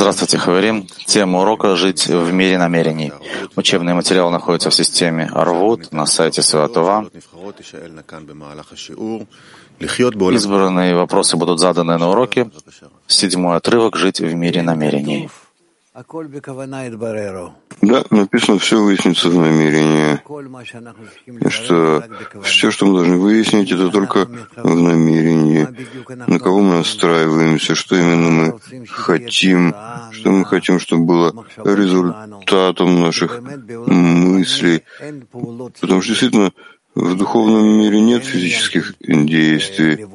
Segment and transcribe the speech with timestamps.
[0.00, 0.88] Здравствуйте, Хаверим.
[1.06, 3.12] Тема урока «Жить в мире намерений».
[3.54, 7.08] Учебный материал находится в системе Арвуд на сайте Святова.
[10.32, 12.50] Избранные вопросы будут заданы на уроке.
[13.06, 15.30] Седьмой отрывок «Жить в мире намерений».
[17.82, 20.20] Да, написано, все выяснится в намерении.
[21.48, 22.04] Что
[22.42, 24.26] все, что мы должны выяснить, это только
[24.56, 25.66] в намерении.
[26.26, 29.74] На кого мы настраиваемся, что именно мы хотим,
[30.12, 34.82] что мы хотим, чтобы было результатом наших мыслей.
[35.80, 36.52] Потому что действительно
[37.00, 40.06] в духовном мире нет физических действий,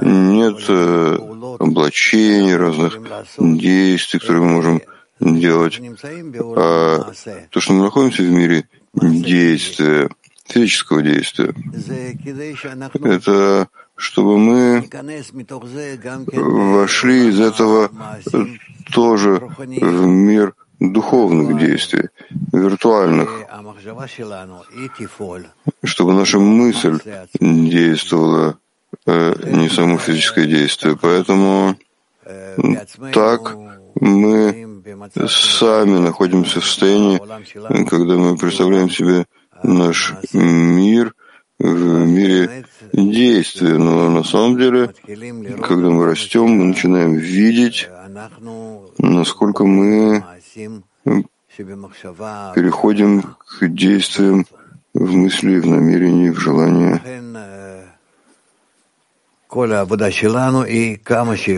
[0.00, 1.18] нет э,
[1.58, 2.98] облачений, разных
[3.38, 4.82] действий, которые мы можем
[5.20, 5.80] делать.
[6.56, 7.12] А
[7.50, 10.08] то, что мы находимся в мире действия,
[10.46, 11.54] физического действия,
[13.04, 14.88] это чтобы мы
[16.32, 17.90] вошли из этого
[18.92, 22.08] тоже в мир духовных действий,
[22.52, 23.30] виртуальных,
[25.84, 26.98] чтобы наша мысль
[27.40, 28.58] действовала,
[29.06, 30.96] э, не само физическое действие.
[31.00, 31.76] Поэтому
[33.12, 33.56] так
[34.00, 34.82] мы
[35.28, 37.18] сами находимся в состоянии,
[37.86, 39.26] когда мы представляем себе
[39.62, 41.14] наш мир
[41.58, 43.78] в мире действия.
[43.78, 44.92] Но на самом деле,
[45.62, 47.88] когда мы растем, мы начинаем видеть,
[48.98, 50.24] насколько мы
[52.54, 54.46] переходим к действиям
[54.94, 57.00] в мысли, в намерении, в желании.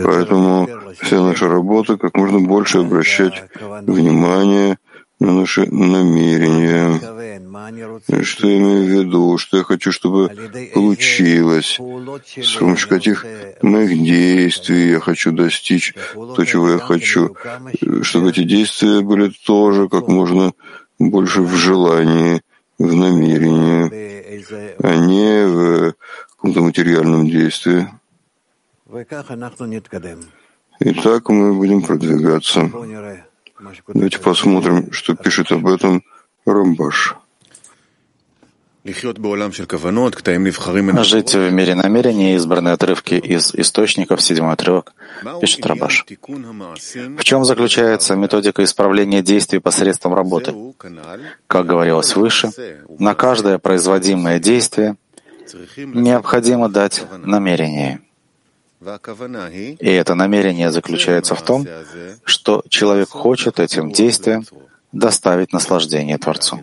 [0.05, 0.69] Поэтому
[1.01, 3.43] вся наша работа как можно больше обращать
[3.81, 4.77] внимание
[5.19, 6.99] на наши намерения,
[8.23, 10.29] что я имею в виду, что я хочу, чтобы
[10.73, 11.79] получилось,
[12.37, 13.25] с помощью каких
[13.61, 17.35] моих действий я хочу достичь то, чего я хочу,
[18.01, 20.53] чтобы эти действия были тоже как можно
[20.99, 22.41] больше в желании,
[22.77, 24.45] в намерении,
[24.81, 25.93] а не в
[26.31, 27.87] каком-то материальном действии.
[30.79, 32.71] И так мы будем продвигаться.
[33.87, 36.03] Давайте посмотрим, что пишет об этом
[36.45, 37.15] Рамбаш.
[38.85, 39.07] Жить
[41.35, 44.93] в мире намерений, избранные отрывки из источников, седьмой отрывок,
[45.41, 46.05] пишет Рабаш.
[46.07, 50.53] В чем заключается методика исправления действий посредством работы?
[51.47, 52.51] Как говорилось выше,
[52.97, 54.95] на каждое производимое действие
[55.77, 57.99] необходимо дать намерение.
[58.81, 61.67] И это намерение заключается в том,
[62.23, 64.45] что человек хочет этим действием
[64.91, 66.59] доставить наслаждение Творцу.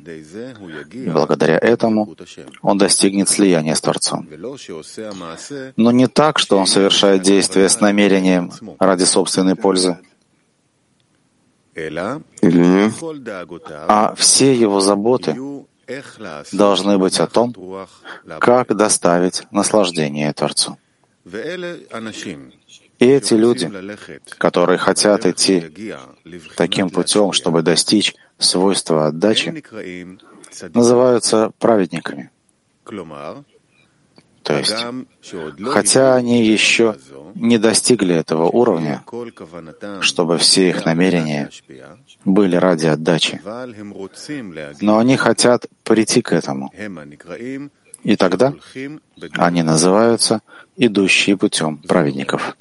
[0.93, 2.17] И благодаря этому
[2.63, 4.29] он достигнет слияния с Творцом.
[5.77, 9.99] Но не так, что он совершает действие с намерением ради собственной пользы,
[13.89, 15.37] а все его заботы
[16.53, 17.55] должны быть о том,
[18.41, 20.79] как доставить наслаждение Творцу.
[22.99, 23.71] И эти люди,
[24.39, 25.65] которые хотят идти
[26.57, 29.63] таким путем, чтобы достичь свойства отдачи,
[30.73, 32.31] называются праведниками.
[34.45, 34.77] То есть,
[35.65, 36.97] хотя они еще
[37.35, 39.05] не достигли этого уровня,
[40.01, 41.51] чтобы все их намерения
[42.25, 43.43] были ради отдачи,
[44.81, 46.71] но они хотят прийти к этому.
[48.07, 48.55] И тогда
[49.33, 50.41] они называются
[50.77, 52.57] идущие путем праведников.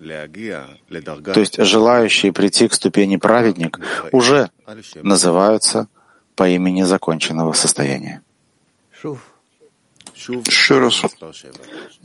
[0.00, 3.78] То есть желающие прийти к ступени праведник
[4.10, 4.50] уже
[4.96, 5.86] называются
[6.34, 8.20] по имени законченного состояния.
[10.16, 11.02] Еще раз.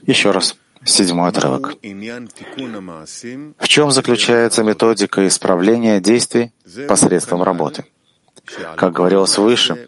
[0.03, 0.55] Еще раз.
[0.85, 1.73] Седьмой отрывок.
[3.57, 6.53] В чем заключается методика исправления действий
[6.87, 7.85] посредством работы?
[8.77, 9.87] Как говорилось выше,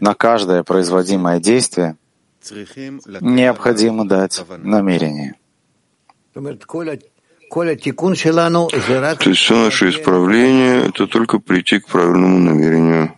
[0.00, 1.96] на каждое производимое действие
[3.20, 5.34] необходимо дать намерение.
[6.34, 6.40] То
[9.30, 13.14] есть все наше исправление— это только прийти к правильному намерению.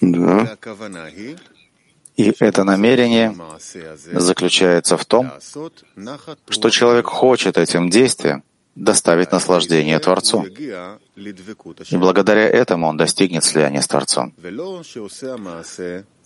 [0.00, 0.56] Да.
[2.16, 3.34] И это намерение
[4.12, 5.32] заключается в том,
[6.48, 8.42] что человек хочет этим действием
[8.74, 10.46] доставить наслаждение Творцу.
[11.16, 14.34] И благодаря этому он достигнет слияния с Творцом.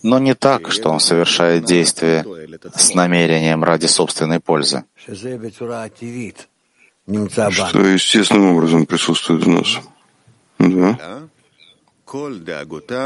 [0.01, 2.25] Но не так, что он совершает действие
[2.75, 4.83] с намерением ради собственной пользы.
[7.07, 9.79] Что естественным образом присутствует в нас.
[10.59, 11.21] Да.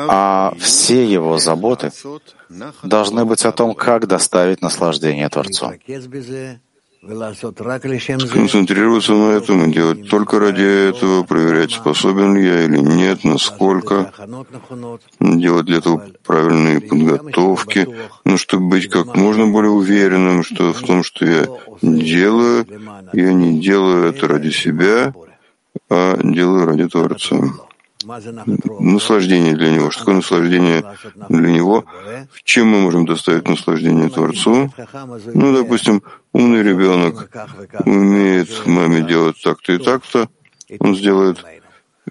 [0.08, 1.92] А все его заботы
[2.84, 5.74] должны быть о том, как доставить наслаждение Творцу.
[8.30, 14.14] Концентрироваться на этом и делать только ради этого, проверять, способен ли я или нет, насколько,
[15.20, 17.88] делать для этого правильные подготовки,
[18.24, 21.48] но чтобы быть как можно более уверенным, что в том, что я
[21.82, 22.66] делаю,
[23.12, 25.14] я не делаю это ради себя,
[25.90, 27.36] а делаю ради Творца
[28.04, 29.92] наслаждение для него.
[29.92, 30.84] Что такое наслаждение
[31.30, 31.86] для него?
[32.32, 34.72] В чем мы можем доставить наслаждение Творцу?
[35.34, 36.04] Ну, допустим,
[36.34, 37.30] умный ребенок
[37.86, 40.30] умеет маме делать так-то и так-то,
[40.80, 41.44] он сделает,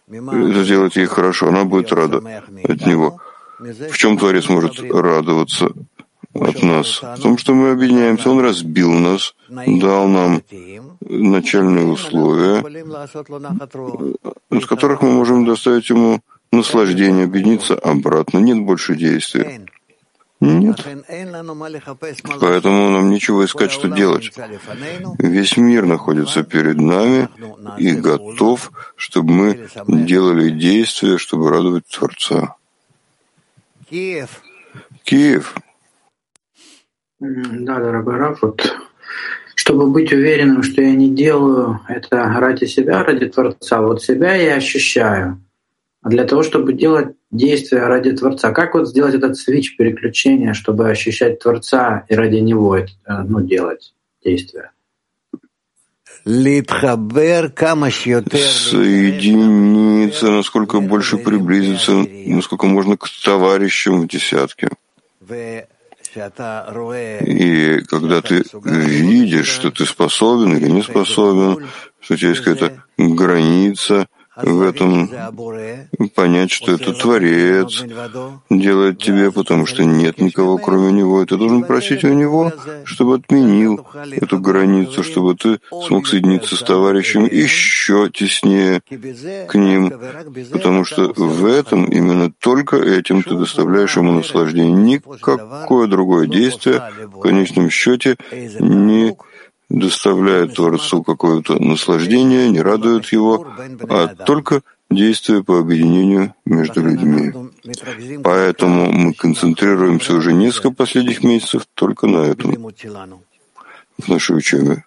[0.09, 2.19] это сделает ей хорошо, она будет рада
[2.65, 3.19] от него.
[3.59, 5.71] В чем Творец может радоваться?
[6.34, 8.31] От нас, в том, что мы объединяемся.
[8.31, 10.43] Он разбил нас, дал нам
[11.00, 12.64] начальные условия,
[14.50, 16.20] от которых мы можем доставить ему
[16.50, 18.38] наслаждение, объединиться обратно.
[18.38, 19.67] Нет больше действия.
[20.40, 20.84] Нет.
[22.40, 24.32] Поэтому нам нечего искать, что делать.
[25.19, 27.28] Весь мир находится перед нами
[27.78, 32.56] и готов, чтобы мы делали действия, чтобы радовать Творца.
[35.05, 35.55] Киев.
[37.23, 38.75] Да, дорогой Раф, вот
[39.55, 44.57] чтобы быть уверенным, что я не делаю это ради себя, ради Творца, вот себя я
[44.57, 45.41] ощущаю.
[46.03, 50.91] А для того, чтобы делать действия ради Творца, как вот сделать этот свич переключения, чтобы
[50.91, 54.73] ощущать Творца и ради Него это, э, ну, делать действия?
[58.37, 64.71] Соединиться, насколько больше приблизиться, насколько можно к товарищам в десятке.
[66.14, 71.67] И когда ты видишь, что ты способен или не способен,
[72.00, 74.06] что у тебя есть какая-то граница—
[74.37, 75.11] в этом
[76.14, 77.84] понять, что это Творец
[78.49, 81.23] делает тебе, потому что нет никого, кроме Него.
[81.23, 82.52] И ты должен просить у Него,
[82.84, 88.82] чтобы отменил эту границу, чтобы ты смог соединиться с товарищем еще теснее
[89.49, 89.93] к ним,
[90.50, 94.73] потому что в этом, именно только этим ты доставляешь ему наслаждение.
[94.73, 99.17] Никакое другое действие в конечном счете не
[99.73, 103.47] доставляет Творцу какое-то наслаждение, не радует его,
[103.89, 107.33] а только действия по объединению между людьми.
[108.23, 112.71] Поэтому мы концентрируемся уже несколько последних месяцев только на этом,
[113.99, 114.85] в нашей учебе.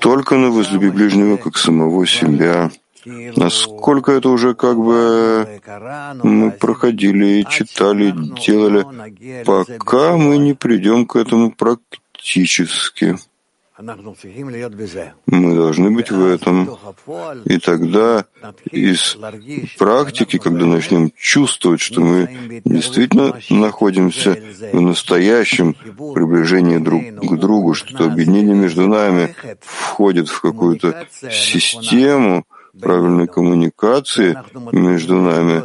[0.00, 2.70] Только на возлюби ближнего, как самого себя.
[3.36, 5.60] Насколько это уже как бы
[6.22, 8.14] мы проходили, читали,
[8.44, 13.16] делали, пока мы не придем к этому практически практически.
[15.26, 16.78] Мы должны быть в этом.
[17.44, 18.24] И тогда
[18.70, 19.16] из
[19.76, 24.38] практики, когда начнем чувствовать, что мы действительно находимся
[24.72, 32.44] в настоящем приближении друг к другу, что объединение между нами входит в какую-то систему,
[32.80, 34.36] правильной коммуникации
[34.72, 35.62] между нами,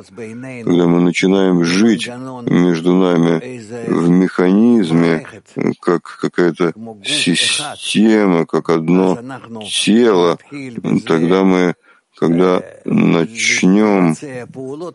[0.64, 5.26] когда мы начинаем жить между нами в механизме,
[5.82, 6.74] как какая-то
[7.04, 9.18] система, как одно
[9.66, 10.38] тело,
[11.06, 11.76] тогда мы
[12.20, 14.14] когда начнем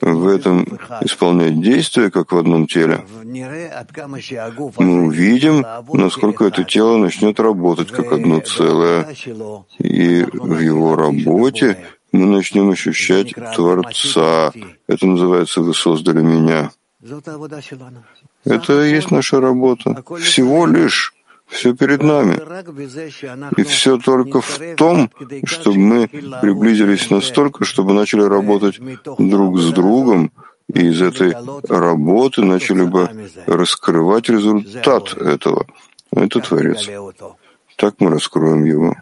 [0.01, 0.65] в этом
[1.01, 3.05] исполнять действия, как в одном теле,
[4.79, 5.65] мы увидим,
[5.95, 9.07] насколько это тело начнет работать как одно целое.
[9.79, 11.79] И в его работе
[12.15, 14.53] мы начнем ощущать Творца.
[14.87, 16.71] Это называется «Вы создали меня».
[18.45, 20.03] Это и есть наша работа.
[20.21, 21.13] Всего лишь
[21.47, 22.41] все перед нами.
[23.57, 25.11] И все только в том,
[25.45, 28.81] чтобы мы приблизились настолько, чтобы начали работать
[29.19, 30.33] друг с другом,
[30.73, 31.35] и из этой
[31.69, 33.11] работы начали бы
[33.47, 35.67] раскрывать результат этого.
[36.13, 36.89] Это Творец.
[37.77, 38.97] Так мы раскроем его.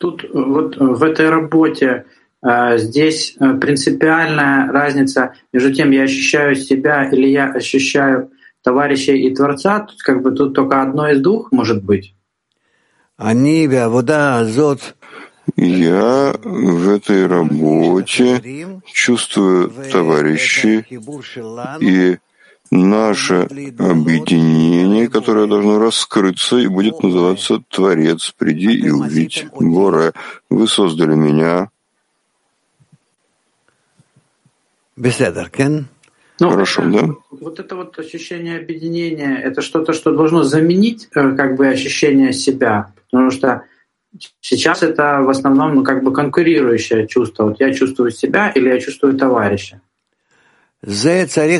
[0.00, 2.06] Тут вот в этой работе
[2.42, 8.30] э, здесь э, принципиальная разница между тем, я ощущаю себя или я ощущаю
[8.62, 12.14] товарища и Творца, тут как бы тут только одно из двух может быть.
[15.56, 20.82] Я в этой работе чувствую товарищей
[21.80, 22.18] и
[22.70, 23.48] наше
[23.78, 28.32] объединение, которое должно раскрыться и будет называться Творец.
[28.36, 29.46] Приди и увидь.
[29.52, 30.12] Боре,
[30.48, 31.70] вы создали меня.
[36.38, 37.14] Ну, Хорошо, это, да?
[37.30, 42.94] Вот это вот ощущение объединения, это что-то, что должно заменить э, как бы ощущение себя,
[43.10, 43.64] потому что
[44.40, 47.44] сейчас это в основном ну, как бы конкурирующее чувство.
[47.44, 49.82] Вот я чувствую себя или я чувствую товарища.
[50.82, 51.52] Это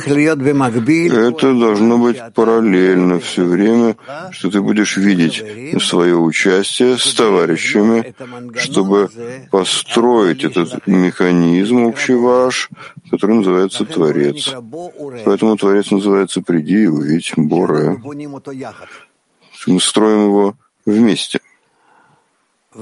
[1.53, 3.97] должно быть параллельно все время,
[4.31, 5.45] что ты будешь видеть
[5.83, 8.15] свое участие с товарищами,
[8.57, 9.11] чтобы
[9.51, 12.71] построить этот механизм общий ваш,
[13.11, 14.55] который называется Творец.
[15.27, 18.01] Поэтому Творец называется «Приди и увидь Боре».
[19.67, 20.55] Мы строим его
[20.87, 21.41] вместе.
[22.75, 22.79] И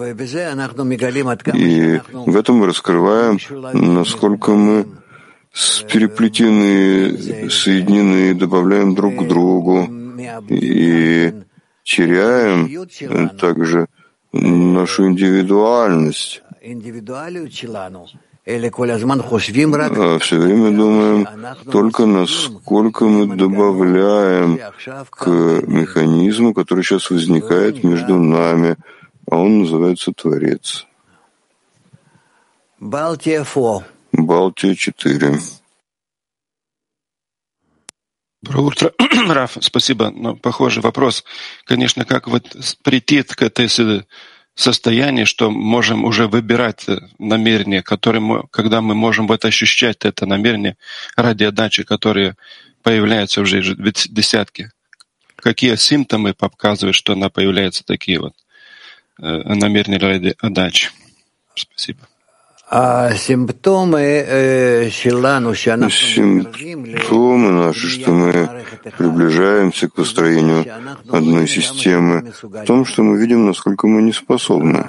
[2.13, 3.39] в этом мы раскрываем,
[3.73, 4.87] насколько мы
[5.89, 9.89] переплетены, соединены, добавляем друг к другу
[10.49, 11.33] и
[11.85, 12.87] теряем
[13.39, 13.87] также
[14.33, 16.43] нашу индивидуальность.
[20.01, 21.27] А все время думаем
[21.71, 24.59] только насколько мы добавляем
[25.11, 25.27] к
[25.67, 28.77] механизму, который сейчас возникает между нами,
[29.31, 30.87] а он называется Творец.
[34.75, 35.39] 4.
[38.43, 38.93] Доброе утро,
[39.29, 39.57] Раф.
[39.61, 40.11] Спасибо.
[40.11, 41.25] Но похожий вопрос.
[41.65, 43.69] Конечно, как вот прийти к этой
[44.55, 46.87] состоянию, что можем уже выбирать
[47.19, 50.77] намерение, которое мы, когда мы можем вот ощущать это намерение
[51.17, 52.35] ради отдачи, которые
[52.83, 54.71] появляются уже десятки.
[55.37, 58.35] Какие симптомы показывают, что она появляется такие вот
[59.21, 60.91] э, намерения ради отдачи?
[61.55, 62.08] Спасибо.
[62.71, 64.91] А симптомы
[65.91, 68.65] Симптомы наши, что мы
[68.99, 70.67] приближаемся к построению
[71.11, 74.87] одной системы, в том, что мы видим, насколько мы не способны.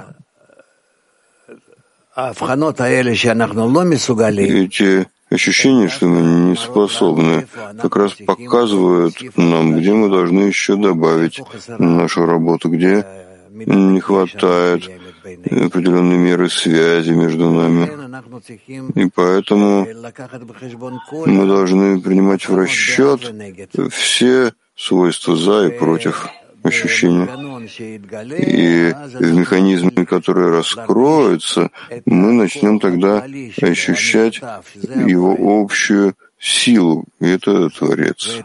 [4.66, 7.48] Эти ощущения, что мы не способны,
[7.82, 11.42] как раз показывают нам, где мы должны еще добавить
[11.78, 13.06] нашу работу, где
[13.50, 14.90] не хватает
[15.36, 17.90] определенной меры связи между нами.
[18.96, 19.88] И поэтому
[21.26, 23.22] мы должны принимать в расчет
[23.92, 26.28] все свойства «за» и «против»
[26.64, 27.28] ощущения.
[28.38, 31.70] И в механизме, который раскроется,
[32.06, 33.26] мы начнем тогда
[33.62, 34.42] ощущать
[35.08, 38.42] его общую силу, и это Творец.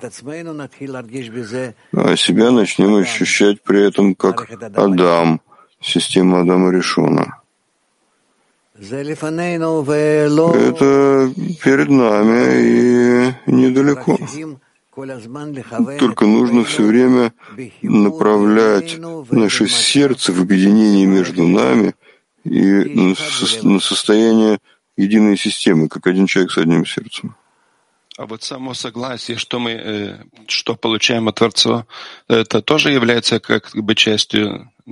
[1.93, 5.41] А себя начнем ощущать при этом как Адам,
[5.85, 7.41] система Адама Решона.
[10.55, 14.19] Это перед нами и недалеко.
[15.99, 17.33] Только нужно все время
[17.83, 18.99] направлять
[19.31, 21.95] наше сердце в объединение между нами
[22.45, 23.15] и
[23.63, 24.59] на состояние
[24.97, 27.37] единой системы, как один человек с одним сердцем.
[28.17, 31.85] А вот само согласие, что мы э, что получаем от Творца,
[32.29, 34.91] это тоже является как бы частью э,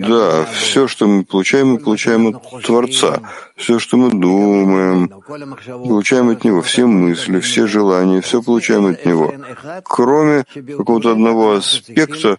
[0.00, 3.20] да, все, что мы получаем, мы получаем от Творца.
[3.56, 6.62] Все, что мы думаем, получаем от Него.
[6.62, 9.34] Все мысли, все желания, все получаем от Него.
[9.84, 10.44] Кроме
[10.78, 12.38] какого-то одного аспекта,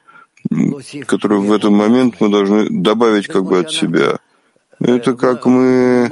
[1.05, 4.17] который в этот момент мы должны добавить как бы от себя.
[4.79, 6.09] Это как мы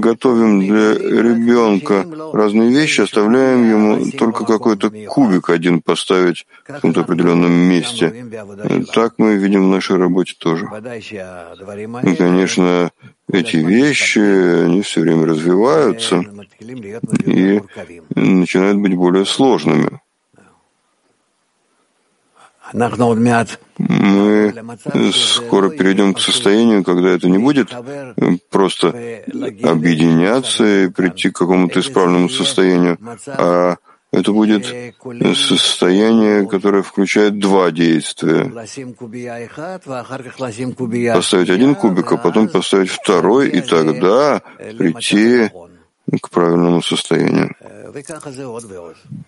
[0.00, 7.52] готовим для ребенка разные вещи, оставляем ему только какой-то кубик один поставить в каком-то определенном
[7.52, 8.26] месте.
[8.92, 10.68] Так мы видим в нашей работе тоже.
[12.02, 12.90] И, конечно,
[13.32, 16.22] эти вещи, они все время развиваются
[17.24, 17.62] и
[18.14, 20.00] начинают быть более сложными.
[23.78, 24.52] Мы
[25.12, 28.88] скоро перейдем к состоянию, когда это не будет э, просто
[29.62, 33.76] объединяться и прийти к какому-то исправленному состоянию, а
[34.10, 34.66] это будет
[35.36, 38.50] состояние, которое включает два действия.
[41.14, 44.42] Поставить один кубик, а потом поставить второй, и тогда
[44.78, 45.50] прийти
[46.20, 47.54] к правильному состоянию.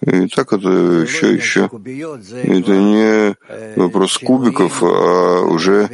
[0.03, 1.65] И так это еще, еще.
[1.65, 3.37] Это не
[3.77, 5.87] вопрос кубиков, а уже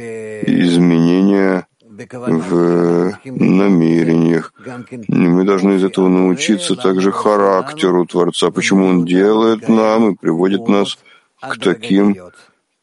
[0.45, 4.53] изменения в намерениях.
[5.07, 10.67] И мы должны из этого научиться также характеру Творца, почему Он делает нам и приводит
[10.67, 10.97] нас
[11.39, 12.15] к таким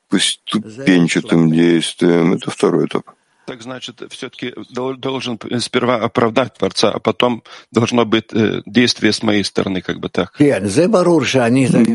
[0.08, 2.34] поступенчатым действиям.
[2.34, 3.04] Это второй этап
[3.50, 7.42] так значит, все-таки должен сперва оправдать Творца, а потом
[7.72, 10.34] должно быть э, действие с моей стороны, как бы так.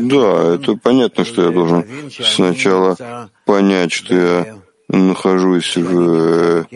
[0.02, 4.58] Да, это понятно, что я должен сначала понять, что я
[4.88, 6.66] нахожусь в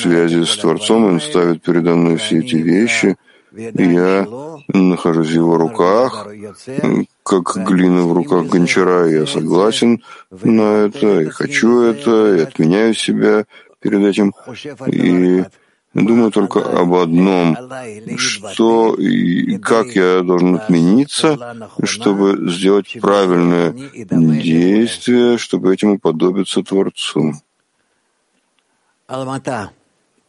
[0.00, 3.16] связи с Творцом, Он ставит передо мной все эти вещи,
[3.56, 4.26] я
[4.68, 6.26] нахожусь в Его руках,
[7.22, 9.08] как глина в руках гончара.
[9.08, 13.46] Я согласен на это, и хочу это, и отменяю себя
[13.80, 14.34] перед этим.
[14.86, 15.44] И
[15.94, 17.56] думаю только об одном,
[18.18, 27.32] что и как я должен отмениться, чтобы сделать правильное действие, чтобы этим уподобиться Творцу.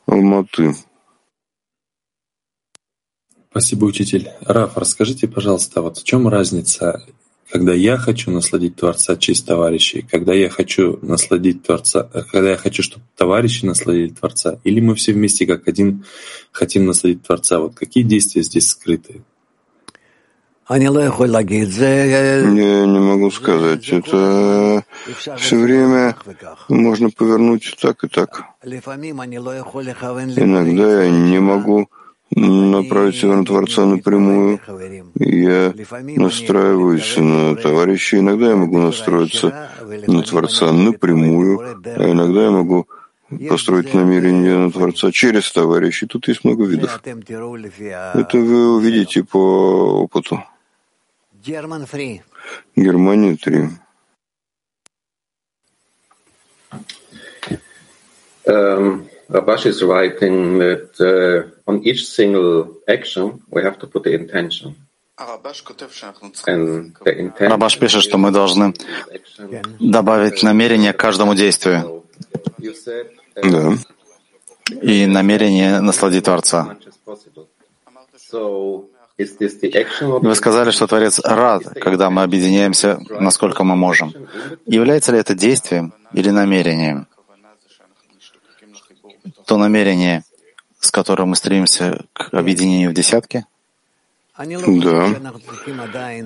[0.08, 0.74] Алматы.
[3.58, 4.30] Спасибо, учитель.
[4.46, 7.02] Раф, расскажите, пожалуйста, вот в чем разница,
[7.50, 12.84] когда я хочу насладить Творца через товарищей, когда я хочу насладить Творца, когда я хочу,
[12.84, 16.06] чтобы товарищи насладили Творца, или мы все вместе как один
[16.52, 17.58] хотим насладить Творца?
[17.58, 19.24] Вот какие действия здесь скрыты?
[22.44, 23.90] Я не могу сказать.
[23.90, 24.84] Это
[25.38, 26.16] все время
[26.70, 28.44] можно повернуть так и так.
[30.38, 31.90] Иногда я не могу
[32.38, 34.60] направить на Творца напрямую.
[35.16, 35.74] Я
[36.16, 38.20] настраиваюсь на товарища.
[38.20, 39.70] Иногда я могу настроиться
[40.08, 42.88] на Творца напрямую, а иногда я могу
[43.50, 46.06] построить намерение на Творца через товарищей.
[46.06, 47.02] Тут есть много видов.
[47.04, 50.44] Это вы увидите по опыту.
[52.76, 53.70] Германия 3.
[58.48, 64.14] Um, Rabash is writing that uh, on each single action we have to put the
[64.14, 64.76] intention.
[67.40, 68.74] Рабаш пишет, что мы должны
[69.80, 72.04] добавить намерение к каждому действию.
[73.36, 73.74] Да.
[74.82, 76.78] И намерение насладить Творца.
[79.18, 84.14] Вы сказали, что Творец рад, когда мы объединяемся, насколько мы можем.
[84.68, 87.08] Является ли это действием или намерением?
[89.48, 90.24] То намерение,
[90.82, 93.46] с которым мы стремимся к объединению в десятке?
[94.38, 95.08] Да.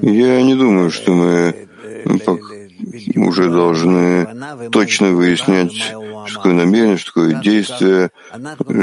[0.02, 1.70] Я не думаю, что мы
[3.16, 4.28] уже должны
[4.72, 8.10] точно выяснять, что такое намерение, что такое действие,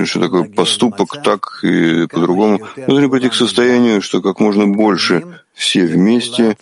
[0.04, 2.60] что такое поступок так и по-другому.
[2.76, 6.56] Мы должны прийти к состоянию, что как можно больше все вместе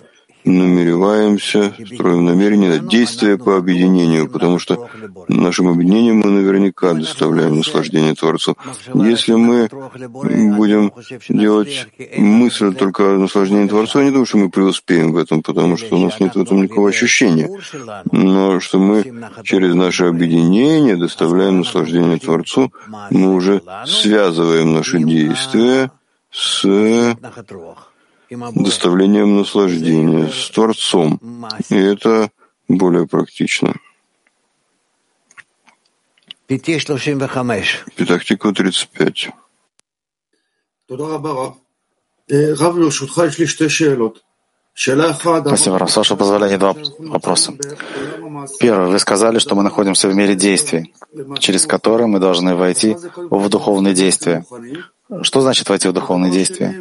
[0.46, 4.88] намереваемся, строим намерение на действие по объединению, потому что
[5.28, 8.56] нашим объединением мы наверняка доставляем наслаждение Творцу.
[8.94, 9.68] Если мы
[10.56, 10.92] будем
[11.28, 15.76] делать мысль только о наслаждении Творцу, я не думаю, что мы преуспеем в этом, потому
[15.76, 17.50] что у нас нет в этом никакого ощущения.
[18.12, 19.04] Но что мы
[19.42, 22.72] через наше объединение доставляем наслаждение Творцу,
[23.10, 25.90] мы уже связываем наши действия
[26.30, 26.64] с
[28.30, 31.20] доставлением наслаждения, с Творцом.
[31.68, 32.30] И это
[32.68, 33.74] более практично.
[37.96, 39.30] Петахтиква 35.
[44.76, 45.90] Спасибо, Рав.
[45.90, 47.52] С вашего позволения, два вопроса.
[48.60, 48.90] Первый.
[48.90, 50.94] Вы сказали, что мы находимся в мире действий,
[51.38, 54.44] через который мы должны войти в духовные действия.
[55.22, 56.74] Что значит войти в духовные действия?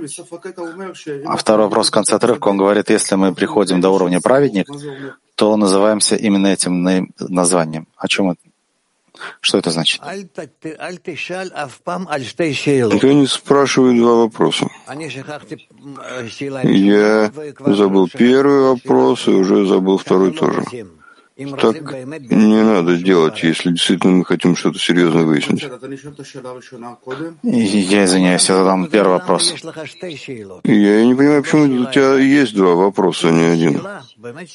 [1.26, 4.68] А второй вопрос в конце отрывка, он говорит, если мы приходим до уровня праведник,
[5.36, 7.88] то называемся именно этим названием.
[7.98, 8.40] О чем это?
[9.40, 10.02] Что это значит?
[10.04, 10.24] Я
[13.14, 14.68] не спрашиваю два вопроса.
[16.64, 17.32] Я
[17.66, 20.64] забыл первый вопрос и уже забыл второй тоже.
[21.38, 21.76] Так
[22.32, 25.64] не надо делать, если действительно мы хотим что-то серьезно выяснить.
[27.44, 29.54] Я извиняюсь, я задам первый вопрос.
[30.64, 33.82] Я не понимаю, почему у тебя есть два вопроса, а не один.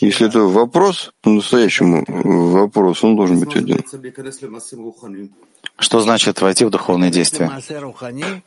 [0.01, 3.81] Если это вопрос, по-настоящему вопрос, он должен быть один.
[5.81, 7.51] Что значит войти в духовные действия?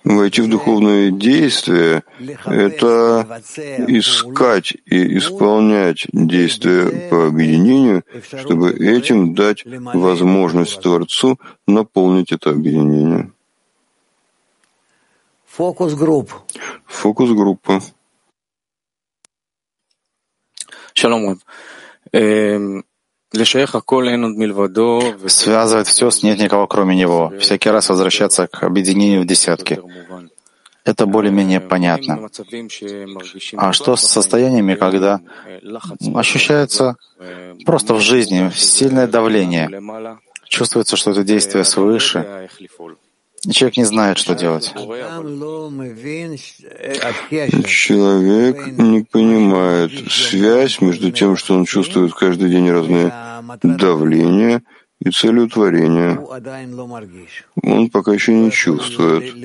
[0.04, 2.04] Войти в духовные действия—
[2.45, 3.41] это
[3.88, 8.04] искать и исполнять действия по объединению,
[8.39, 13.32] чтобы этим дать возможность Творцу наполнить это объединение.
[15.47, 16.43] Фокус-группа.
[16.86, 17.82] Фокус-группа.
[20.93, 21.39] Шалом.
[25.28, 27.34] Связывать все нет никого, кроме него.
[27.39, 29.80] Всякий раз возвращаться к объединению в десятки.
[30.86, 32.30] Это более-менее понятно.
[33.56, 35.22] А что с состояниями, когда
[36.13, 36.96] ощущается
[37.65, 39.69] просто в жизни сильное давление?
[40.48, 42.50] Чувствуется, что это действие свыше,
[43.52, 44.74] человек не знает, что делать.
[47.66, 53.14] Человек не понимает связь между тем, что он чувствует каждый день разные
[53.62, 54.64] давления,
[55.04, 56.18] и целью творения.
[57.62, 59.36] Он пока еще не чувствует,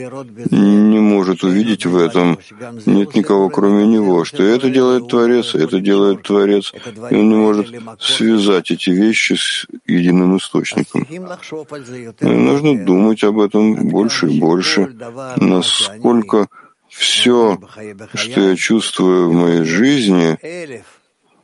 [0.50, 2.38] не может увидеть в этом,
[2.86, 6.72] нет никого кроме него, что это делает Творец, это делает Творец,
[7.10, 11.02] и он не может связать эти вещи с единым источником.
[11.10, 14.94] И нужно думать об этом больше и больше,
[15.36, 16.46] насколько
[16.88, 17.58] все,
[18.14, 20.38] что я чувствую в моей жизни,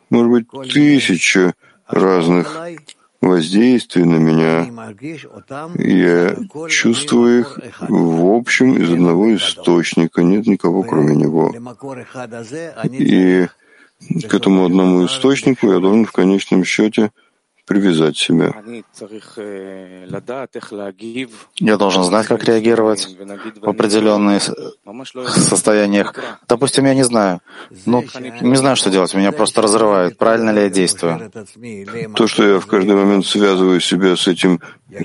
[0.09, 1.55] может быть, тысяча
[1.89, 2.57] разных
[3.25, 4.67] воздействий на меня.
[5.79, 6.37] Я
[6.69, 7.59] чувствую их
[7.89, 11.55] в общем из одного источника, нет никого кроме него.
[12.93, 13.47] И
[14.29, 17.11] к этому одному источнику я должен в конечном счете
[17.65, 18.53] привязать себя.
[21.57, 23.17] Я должен знать, как реагировать
[23.61, 24.43] в определенных
[25.35, 26.15] состояниях.
[26.49, 27.41] Допустим, я не знаю.
[27.87, 28.05] Ну,
[28.41, 29.15] не знаю, что делать.
[29.15, 30.19] Меня просто разрывает.
[30.19, 31.31] Правильно ли я действую?
[32.15, 34.61] То, что я в каждый момент связываю себя с этим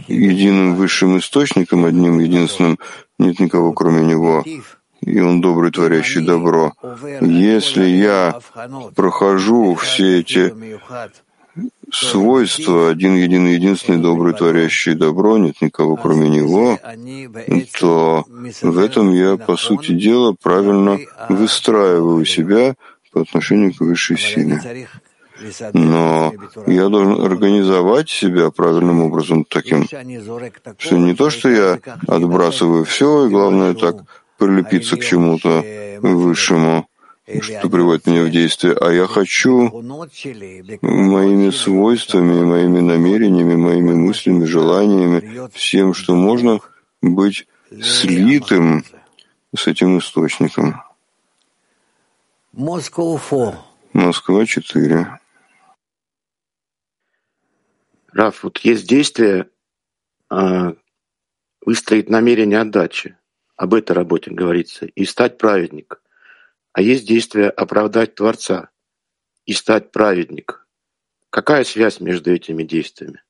[0.07, 2.77] единым высшим источником, одним единственным,
[3.17, 4.43] нет никого кроме него,
[5.01, 6.73] и он добрый, творящий добро.
[7.21, 8.39] Если я
[8.95, 10.53] прохожу все эти
[11.91, 16.77] свойство, один единый единственный добрый творящий добро, нет никого кроме него,
[17.79, 18.25] то
[18.61, 20.99] в этом я, по сути дела, правильно
[21.29, 22.75] выстраиваю себя
[23.11, 24.87] по отношению к высшей силе.
[25.73, 26.33] Но
[26.67, 29.85] я должен организовать себя правильным образом таким,
[30.77, 34.03] что не то, что я отбрасываю все, и главное так
[34.37, 35.63] прилепиться к чему-то
[36.01, 36.87] высшему,
[37.41, 39.69] что приводит меня в действие, а я хочу
[40.81, 46.59] моими свойствами, моими намерениями, моими мыслями, желаниями, всем, что можно,
[47.01, 47.47] быть
[47.81, 48.83] слитым
[49.55, 50.81] с этим источником.
[53.93, 55.19] Москва 4.
[58.11, 59.49] Раф, вот есть действие
[60.29, 60.73] а,
[61.63, 63.15] выстроить намерение отдачи.
[63.55, 64.85] Об этой работе говорится.
[64.85, 65.99] И стать праведником
[66.79, 68.69] а есть действие оправдать Творца
[69.45, 70.65] и стать праведник.
[71.29, 73.21] Какая связь между этими действиями?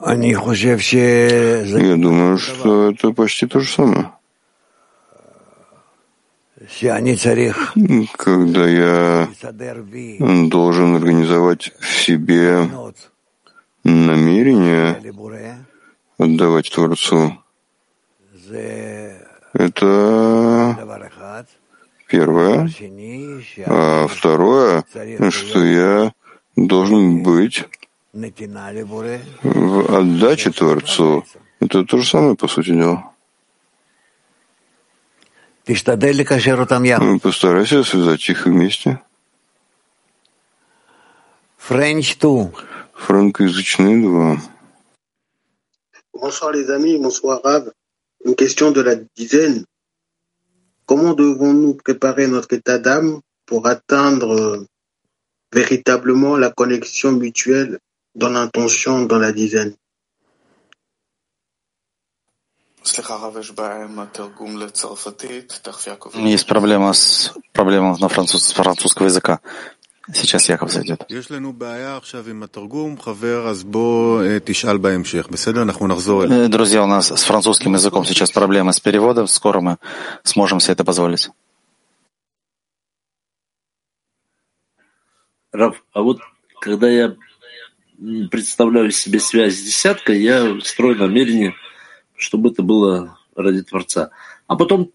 [0.00, 0.16] Я
[1.96, 4.10] думаю, что это почти то же самое.
[8.16, 9.28] Когда я
[10.48, 12.68] должен организовать в себе
[13.84, 15.00] намерение
[16.18, 17.39] отдавать Творцу,
[19.52, 20.76] это
[22.08, 22.68] первое.
[23.66, 24.84] А второе,
[25.30, 26.12] что я
[26.56, 27.64] должен быть
[28.12, 31.24] в отдаче Творцу.
[31.60, 33.12] Это то же самое, по сути дела.
[37.22, 39.00] Постарайся связать их вместе.
[43.00, 44.36] Франкоязычные два.
[46.12, 47.72] Bonsoir les amis, bonsoir Rav.
[48.25, 49.65] Une question de la dizaine.
[50.85, 54.67] Comment devons-nous préparer notre état d'âme pour atteindre euh,
[55.53, 57.79] véritablement la connexion mutuelle
[58.15, 59.75] dans l'intention dans la dizaine
[66.13, 69.39] Есть проблема с проблема на француз, французского языка.
[70.12, 71.04] Сейчас Яков зайдет.
[76.48, 79.26] Друзья, у нас с французским языком сейчас проблемы с переводом.
[79.26, 79.76] Скоро мы
[80.22, 81.30] сможем себе это позволить.
[85.52, 86.20] Раф, а вот
[86.60, 87.16] когда я
[88.30, 91.54] представляю себе связь с десяткой, я строю намерение,
[92.16, 94.10] чтобы это было ради Творца.
[94.46, 94.92] А потом,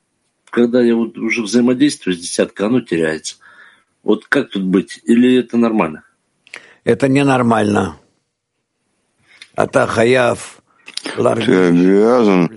[0.49, 3.38] когда я вот уже взаимодействую с десяткой, оно теряется.
[4.06, 5.02] Вот как тут быть?
[5.04, 6.04] Или это нормально?
[6.84, 7.98] Это ненормально.
[9.56, 9.80] А ты
[11.70, 12.50] обязан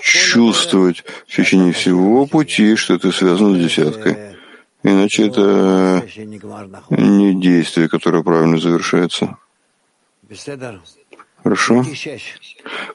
[0.00, 4.16] чувствовать в течение всего пути, что ты связан с десяткой.
[4.82, 6.02] Иначе это
[6.90, 9.36] не действие, которое правильно завершается.
[11.42, 11.84] Хорошо?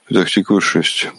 [0.07, 1.09] Петахтиква 6.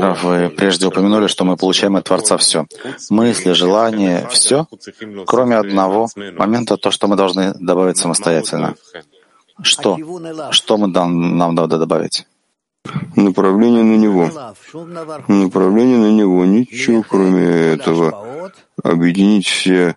[0.00, 2.66] Раф, вы прежде упомянули, что мы получаем от Творца все.
[3.10, 4.66] Мысли, желания, все,
[5.24, 8.74] кроме одного момента, то, что мы должны добавить самостоятельно.
[9.62, 9.96] Что?
[10.50, 12.26] Что мы нам надо добавить?
[13.14, 14.30] Направление на него.
[15.28, 16.44] Направление на него.
[16.44, 18.50] Ничего, кроме этого.
[18.82, 19.94] Объединить все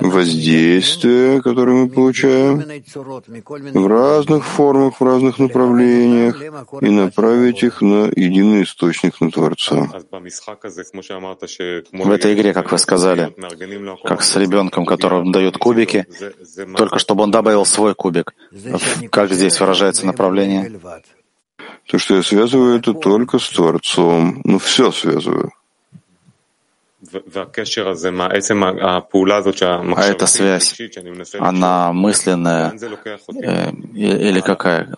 [0.00, 2.62] воздействия, которые мы получаем
[3.72, 6.40] в разных формах, в разных направлениях,
[6.80, 9.88] и направить их на единый источник, на Творца.
[11.92, 13.34] В этой игре, как вы сказали,
[14.04, 16.06] как с ребенком, которому дают кубики,
[16.76, 18.34] только чтобы он добавил свой кубик.
[19.10, 20.72] Как здесь выражается направление?
[21.86, 24.40] То, что я связываю это только с Творцом.
[24.44, 25.52] Ну, все связываю.
[29.96, 30.80] А эта связь,
[31.38, 32.72] она мысленная
[33.42, 34.94] э, или какая?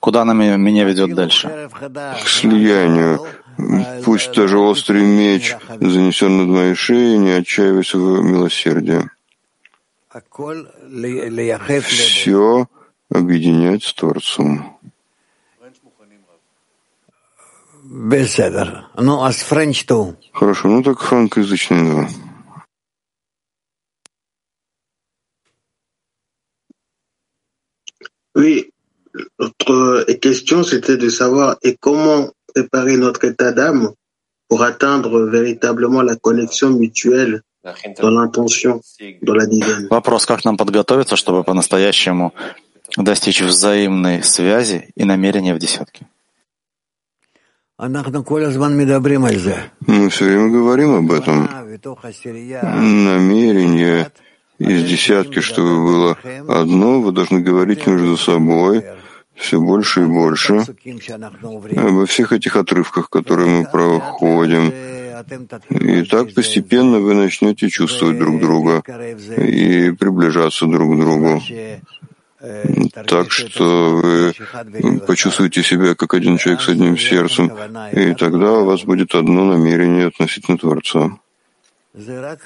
[0.00, 1.68] Куда она меня ведет дальше?
[1.70, 3.20] К слиянию.
[4.04, 9.08] Пусть даже острый меч занесен над моей шеей, не отчаивайся в милосердии.
[11.86, 12.66] Все
[13.10, 14.71] объединять с Творцом.
[20.32, 22.08] Хорошо, ну так франкоязычный, да.
[28.34, 28.72] Oui,
[29.38, 33.92] notre question c'était de savoir et comment préparer notre état d'âme
[34.48, 37.42] pour atteindre véritablement la connexion mutuelle
[38.00, 38.80] dans l'intention,
[39.22, 39.88] dans la dizaine.
[39.90, 42.32] Вопрос, как нам подготовиться, чтобы по-настоящему
[42.96, 46.06] достичь взаимной связи и намерения в десятке?
[49.86, 51.48] Мы все время говорим об этом.
[52.62, 54.12] Намерение
[54.60, 56.16] из десятки, чтобы было
[56.46, 58.84] одно, вы должны говорить между собой
[59.34, 60.64] все больше и больше
[61.76, 64.72] обо всех этих отрывках, которые мы проходим.
[65.70, 68.82] И так постепенно вы начнете чувствовать друг друга
[69.38, 71.42] и приближаться друг к другу
[73.06, 74.34] так что вы
[75.06, 77.52] почувствуете себя как один человек с одним сердцем,
[77.92, 81.18] и тогда у вас будет одно намерение относительно Творца.
[81.94, 82.38] Это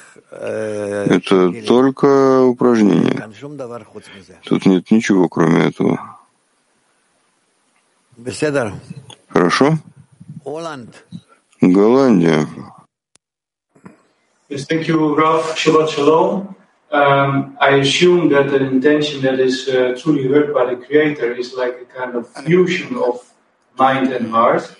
[1.67, 3.31] только упражнение.
[4.45, 6.19] Тут нет ничего, кроме этого.
[9.29, 9.79] Хорошо?
[11.61, 12.47] Голландия.
[14.49, 15.57] Yes, thank you, Raf.
[15.57, 16.56] Shabbat shalom.
[16.90, 21.53] Um, I assume that an intention that is uh, truly heard by the Creator is
[21.53, 23.22] like a kind of fusion of
[23.77, 24.70] mind and heart.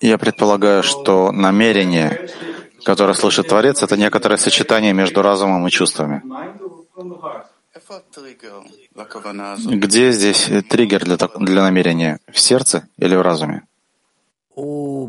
[0.00, 2.28] Я предполагаю, что намерение,
[2.84, 6.22] которое слышит Творец, это некоторое сочетание между разумом и чувствами.
[9.66, 12.18] Где здесь триггер для, для намерения?
[12.30, 13.62] В сердце или в разуме?
[14.56, 15.08] Он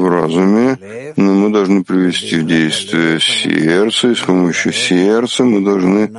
[0.00, 0.78] в разуме,
[1.16, 6.10] но мы должны привести в действие сердце, и с помощью сердца мы должны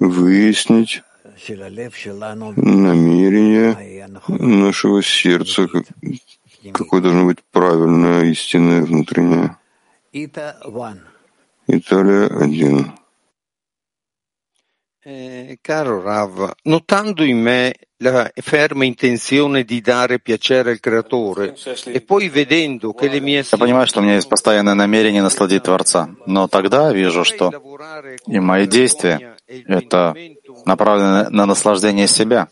[0.00, 1.02] выяснить
[2.56, 5.68] намерение нашего сердца,
[6.72, 9.56] какое должно быть правильное, истинное, внутреннее.
[11.68, 12.28] Италия
[15.04, 15.58] один.
[15.60, 21.54] Caro Rav, notando in me la ferma intenzione di dare piacere al Creatore
[21.86, 25.62] e poi vedendo che le mie Я понимаю, что у меня есть постоянное намерение насладить
[25.62, 27.52] Творца, но тогда вижу, что
[28.26, 30.14] и мои действия— это
[30.66, 32.48] направлено на наслаждение себя.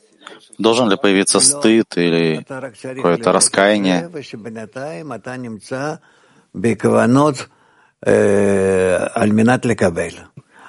[0.58, 4.10] Должен ли появиться стыд или какое-то раскаяние?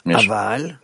[0.04, 0.80] Миша.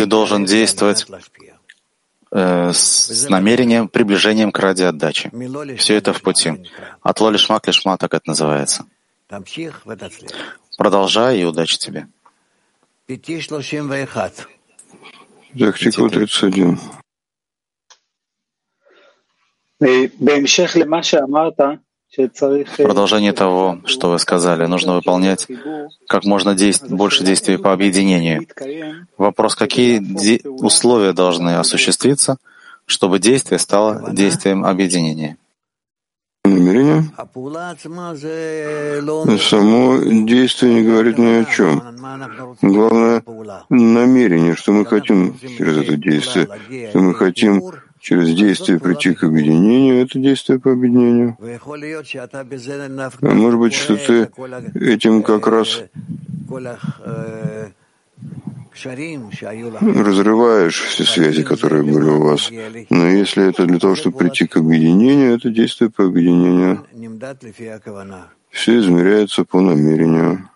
[0.00, 1.06] Ты должен действовать
[2.30, 5.30] э, с намерением, приближением к ради отдачи.
[5.76, 6.64] Все это в пути.
[7.02, 8.84] От лишмак лишма, так это называется.
[10.78, 12.08] Продолжай и удачи тебе.
[15.58, 16.78] Тактика 31.
[21.58, 21.87] В
[22.76, 25.46] продолжение того, что вы сказали, нужно выполнять
[26.06, 26.88] как можно действ...
[26.88, 28.46] больше действий по объединению.
[29.16, 30.40] Вопрос, какие де...
[30.44, 32.38] условия должны осуществиться,
[32.86, 35.36] чтобы действие стало действием объединения?
[36.48, 37.04] намерение.
[39.38, 41.82] Само действие не говорит ни о чем.
[42.62, 43.22] Главное—
[43.68, 46.48] намерение, что мы хотим через это действие,
[46.90, 47.62] что мы хотим
[48.00, 51.36] через действие прийти к объединению, это действие по объединению.
[53.20, 54.30] А может быть, что ты
[54.74, 55.82] этим как раз
[59.80, 62.50] разрываешь все связи, которые были у вас.
[62.90, 66.86] Но если это для того, чтобы прийти к объединению, это действие по объединению.
[68.50, 70.48] Все измеряется по намерению.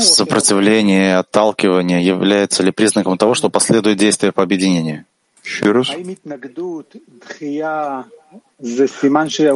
[0.00, 5.04] Сопротивление, отталкивание является ли признаком того, что последует действие по объединению?
[5.42, 5.88] Еще раз.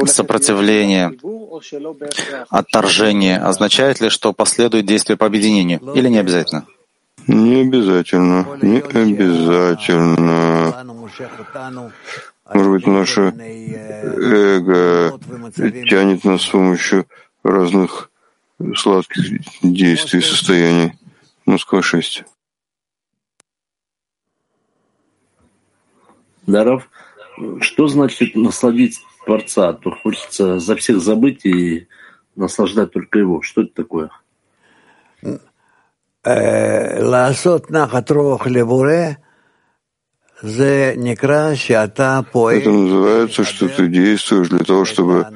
[0.05, 1.11] Сопротивление,
[2.49, 6.65] отторжение означает ли, что последует действие по объединению, или не обязательно?
[7.27, 10.73] Не обязательно, не обязательно.
[12.53, 13.33] Может быть, наше
[14.01, 15.19] эго
[15.89, 17.05] тянет нас с помощью
[17.43, 18.09] разных
[18.75, 20.93] сладких действий и состояний.
[21.45, 22.23] Москва 6.
[26.47, 26.89] Даров,
[27.61, 29.73] что значит насладить Творца?
[29.73, 31.87] То хочется за всех забыть и
[32.35, 33.41] наслаждать только его.
[33.41, 34.09] Что это такое?
[36.23, 39.22] Э, Ласот нахатрох лебуре
[42.59, 45.27] это называется, что ты действуешь для того, чтобы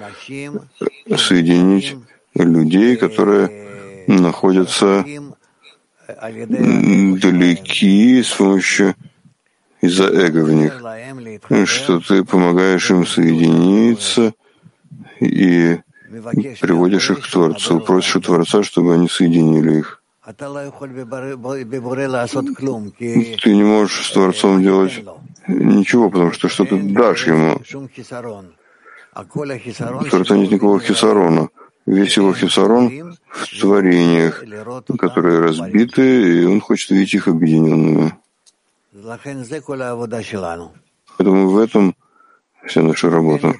[1.15, 1.95] соединить
[2.36, 3.67] людей, которые
[4.07, 5.05] находятся
[7.21, 8.95] далеки с помощью
[9.81, 14.33] из-за эго в них, что ты помогаешь им соединиться
[15.19, 15.77] и
[16.62, 19.96] приводишь их к Творцу, просишь у Творца, чтобы они соединили их.
[23.42, 25.02] Ты не можешь с Творцом делать
[25.48, 27.62] ничего, потому что что ты дашь ему.
[29.16, 31.48] У Творца нет никакого хисарона.
[31.86, 34.44] Весь его хисарон в творениях,
[35.00, 38.13] которые разбиты, и он хочет видеть их объединенными.
[41.18, 41.96] Поэтому в этом
[42.66, 43.54] вся наша работа.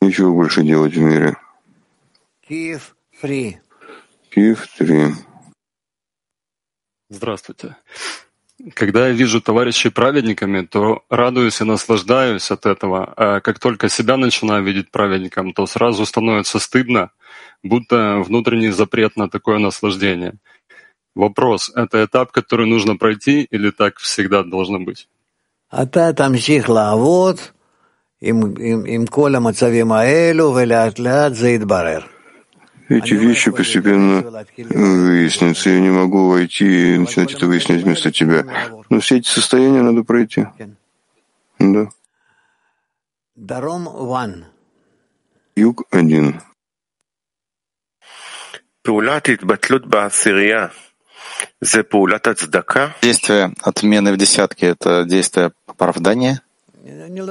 [0.00, 1.36] Ничего больше делать в мире.
[2.48, 3.63] Киев free.
[7.08, 7.76] Здравствуйте.
[8.74, 13.12] Когда я вижу товарищей праведниками, то радуюсь и наслаждаюсь от этого.
[13.16, 17.10] А как только себя начинаю видеть праведником, то сразу становится стыдно,
[17.62, 20.34] будто внутренний запрет на такое наслаждение.
[21.14, 25.08] Вопрос, это этап, который нужно пройти или так всегда должно быть?
[25.68, 26.34] А та там
[28.20, 32.13] им, им, им коля мацавим аэлю, велят лят заидбарер.
[32.88, 35.70] Эти вещи постепенно выяснятся.
[35.70, 38.44] Я не могу войти и начинать это выяснять вместо тебя.
[38.90, 40.46] Но все эти состояния надо пройти.
[41.58, 41.88] Да.
[45.56, 46.40] Юг один.
[53.00, 56.42] Действие отмены в десятке— это действие оправдания?
[56.86, 57.22] Я не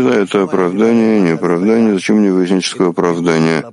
[0.00, 1.94] знаю, это оправдание, не оправдание.
[1.94, 3.64] Зачем мне выясническое оправдание?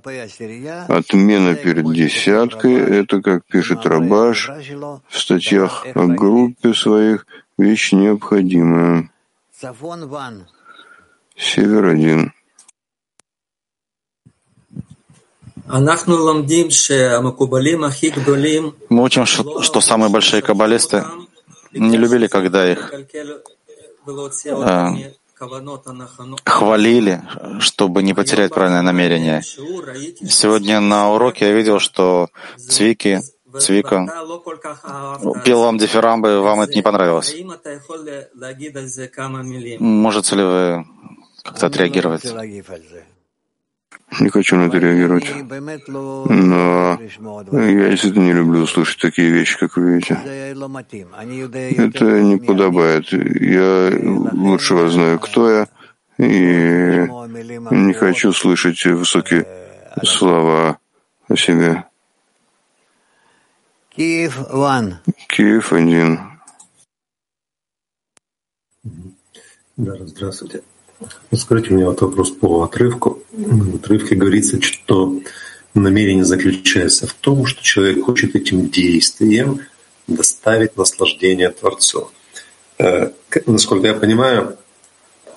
[0.88, 4.50] Отмена перед десяткой— это, как пишет Рабаш
[5.08, 7.28] в статьях о группе своих,
[7.60, 9.12] вещь необходимая.
[11.36, 12.34] Север один.
[18.89, 21.06] Мы учим, что самые большие каббалисты
[21.80, 23.38] не любили, когда их э,
[26.46, 27.22] хвалили,
[27.60, 29.42] чтобы не потерять правильное намерение.
[29.42, 33.22] Сегодня на уроке я видел, что Цвики,
[33.60, 34.08] Цвика
[35.46, 37.36] пел вам дифирамбы, вам это не понравилось.
[39.80, 40.86] Можете ли вы
[41.44, 42.26] как-то отреагировать?
[44.19, 45.30] Не хочу на это реагировать.
[46.30, 46.97] Но
[47.52, 50.15] я действительно не люблю слышать такие вещи, как вы видите.
[50.15, 53.12] Это не подобает.
[53.12, 53.91] Я
[54.32, 55.67] лучше вас знаю, кто я,
[56.17, 57.08] и
[57.71, 59.45] не хочу слышать высокие
[60.04, 60.80] слова
[61.28, 61.84] о себе.
[63.89, 65.00] Киев один.
[65.28, 66.19] Киев один.
[69.76, 70.63] Да, здравствуйте.
[71.34, 73.16] Скажите мне вот вопрос по отрывку.
[73.38, 75.21] В отрывке говорится, что
[75.76, 79.62] намерение заключается в том, что человек хочет этим действием
[80.08, 82.10] доставить наслаждение Творцу.
[82.80, 83.12] Э,
[83.45, 84.58] насколько я понимаю,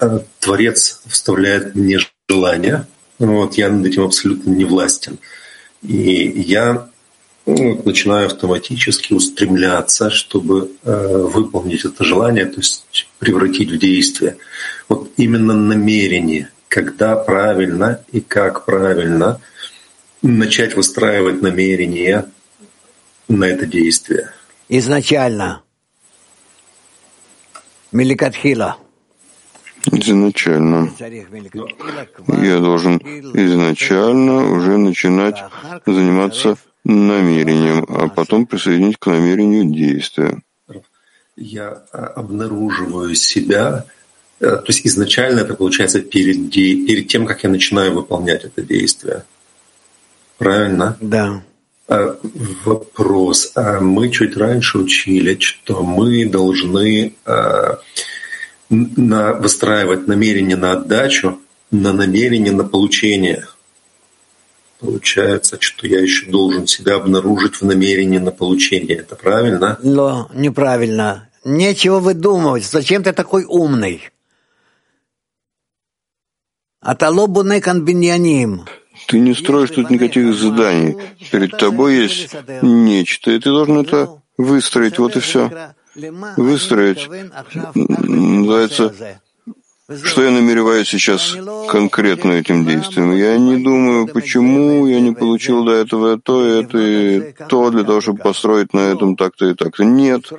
[0.00, 2.86] э, Творец вставляет мне желание,
[3.18, 5.18] вот, я над этим абсолютно не властен.
[5.82, 6.88] И я
[7.44, 14.38] ну, начинаю автоматически устремляться, чтобы э, выполнить это желание, то есть превратить в действие.
[14.88, 19.40] Вот именно намерение, когда правильно и как правильно
[20.22, 22.26] начать выстраивать намерение
[23.28, 24.30] на это действие.
[24.68, 25.62] Изначально.
[27.90, 28.76] Меликатхила.
[29.90, 30.92] Изначально.
[32.28, 35.42] Я должен изначально уже начинать
[35.86, 40.40] заниматься намерением, а потом присоединить к намерению действия.
[41.36, 43.86] Я а, обнаруживаю себя,
[44.40, 49.24] то есть изначально это получается перед, перед тем, как я начинаю выполнять это действие.
[50.38, 50.96] Правильно?
[51.00, 51.42] Да.
[51.88, 52.16] А,
[52.64, 53.52] вопрос.
[53.54, 57.80] А мы чуть раньше учили, что мы должны а,
[58.70, 61.38] на, выстраивать намерение на отдачу,
[61.70, 63.46] на намерение на получение.
[64.78, 68.96] Получается, что я еще должен себя обнаружить в намерении на получение.
[68.96, 69.78] Это правильно?
[69.82, 71.28] Но неправильно.
[71.44, 72.64] Нечего выдумывать.
[72.64, 74.08] Зачем ты такой умный?
[79.06, 80.96] Ты не строишь тут никаких зданий.
[81.30, 84.98] Перед тобой есть нечто, и ты должен это выстроить.
[84.98, 85.74] Вот и все.
[86.36, 87.08] Выстроить
[87.74, 88.94] называется
[90.04, 91.36] что я намереваюсь сейчас
[91.68, 93.12] конкретно этим действием?
[93.12, 98.00] Я не думаю, почему я не получил до этого то, это и то, для того,
[98.00, 99.84] чтобы построить на этом так-то и так-то.
[99.84, 100.30] Нет.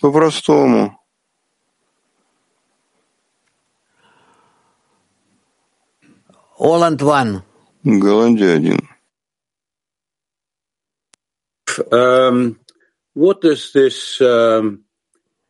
[0.00, 0.99] По-простому.
[6.60, 7.42] Оланд Ван.
[7.84, 8.88] Голландия один.
[11.90, 12.56] Um,
[13.14, 14.84] what does this um,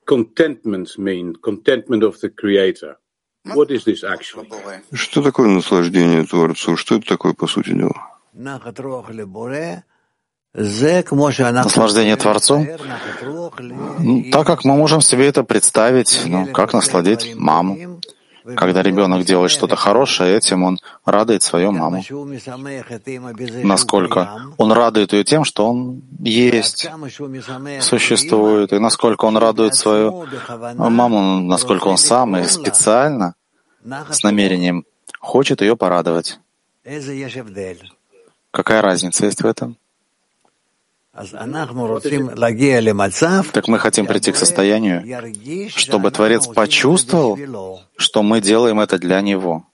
[0.07, 1.35] contentment mean?
[1.43, 2.97] Contentment of the Creator.
[3.45, 4.49] What is this actually?
[4.93, 6.77] Что такое наслаждение Творцу?
[6.77, 7.97] Что это такое, по сути дела?
[10.53, 12.67] Наслаждение Творцу?
[13.99, 18.01] Ну, так как мы можем себе это представить, ну, как насладить маму.
[18.57, 22.03] Когда ребенок делает что-то хорошее, этим он радует свою маму.
[23.63, 26.89] Насколько он радует ее тем, что он есть,
[27.81, 30.27] существует, и насколько он радует свою
[30.75, 33.35] маму, насколько он сам и специально,
[34.11, 34.85] с намерением,
[35.21, 36.39] хочет ее порадовать.
[38.51, 39.77] Какая разница есть в этом?
[43.53, 45.03] Так мы хотим прийти к состоянию,
[45.71, 49.67] чтобы Творец почувствовал, что мы делаем это для Него.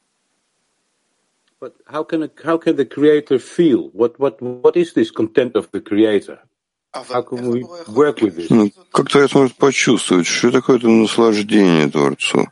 [8.50, 12.48] Ну, как Творец может почувствовать, что такое это наслаждение Творцу,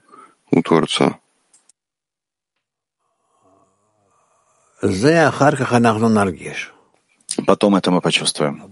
[0.51, 1.19] у Творца?
[7.47, 8.63] Потом это мы почувствуем.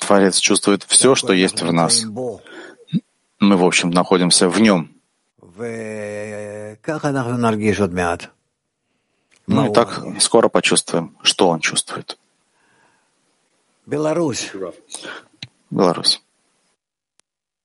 [0.00, 2.04] Творец чувствует все, что есть в нас.
[3.40, 4.90] Мы, в общем, находимся в нем.
[9.46, 12.18] Ну и так скоро почувствуем, что он чувствует.
[13.86, 14.52] Беларусь.
[15.70, 16.22] Беларусь.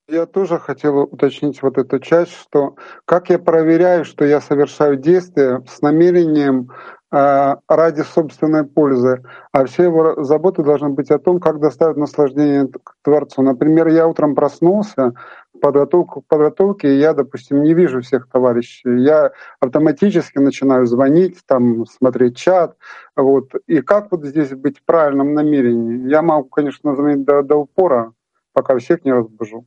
[0.08, 2.76] Я тоже хотел уточнить вот эту часть, что
[3.06, 6.72] как я проверяю, что я совершаю действия с намерением
[7.16, 12.70] ради собственной пользы, а все его заботы должны быть о том, как доставить наслаждение
[13.04, 13.42] Творцу.
[13.42, 15.14] Например, я утром проснулся,
[15.62, 19.02] подготовку к подготовке, я, допустим, не вижу всех товарищей.
[19.02, 22.76] Я автоматически начинаю звонить, там, смотреть чат.
[23.16, 23.52] Вот.
[23.66, 26.10] И как вот здесь быть в правильном намерении?
[26.10, 28.12] Я могу, конечно, звонить до, до упора,
[28.52, 29.66] пока всех не разбужу.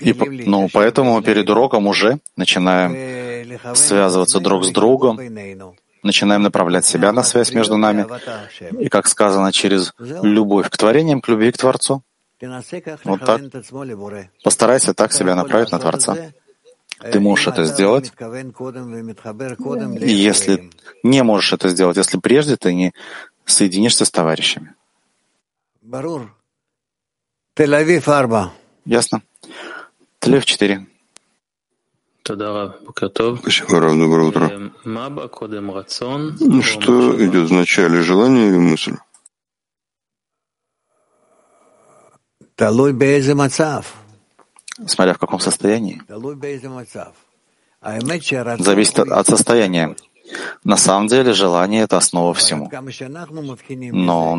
[0.00, 0.14] И,
[0.46, 2.96] ну, поэтому перед уроком уже начинаем
[3.74, 5.20] связываться друг с другом,
[6.02, 8.06] начинаем направлять себя на связь между нами.
[8.80, 12.02] И, как сказано, через любовь к творениям, к любви к Творцу.
[13.04, 13.42] Вот так.
[14.42, 16.16] Постарайся так себя направить на Творца.
[17.12, 18.12] Ты можешь это сделать.
[20.00, 20.70] Если
[21.02, 22.92] не можешь это сделать, если прежде ты не
[23.44, 24.74] соединишься с товарищами.
[27.56, 28.50] Тель-Авив 4.
[28.84, 29.22] Ясно.
[30.20, 30.86] Тель-Авив 4.
[33.38, 34.72] Спасибо, Рав, доброе утро.
[36.62, 38.96] Что идет в начале, желание или мысль?
[44.86, 46.02] Смотря в каком состоянии.
[48.58, 49.94] Зависит от состояния.
[50.64, 52.70] На самом деле желание— это основа всему.
[53.92, 54.36] Но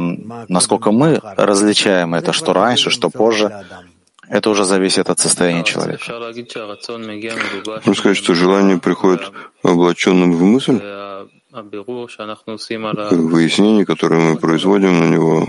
[0.50, 3.64] насколько мы различаем это, что раньше, что позже,
[4.28, 6.04] это уже зависит от состояния человека.
[7.86, 9.32] Можно сказать, что желание приходит
[9.64, 10.82] облаченным в мысль,
[13.12, 15.48] выяснение, которое мы производим на него.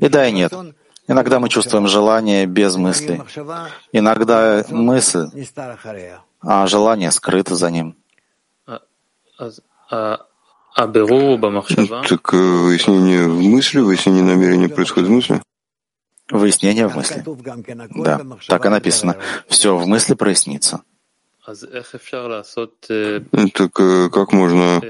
[0.00, 0.52] И да, и нет.
[1.06, 3.22] Иногда мы чувствуем желание без мысли.
[3.92, 5.26] Иногда мысль,
[6.40, 7.94] а желание скрыто за ним.
[12.08, 15.42] Так выяснение в мысли, выяснение намерения происходит в мысли?
[16.30, 17.24] Выяснение в мысли.
[17.96, 19.16] Да, так и написано.
[19.48, 20.82] Все в мысли прояснится.
[23.54, 24.80] Так как можно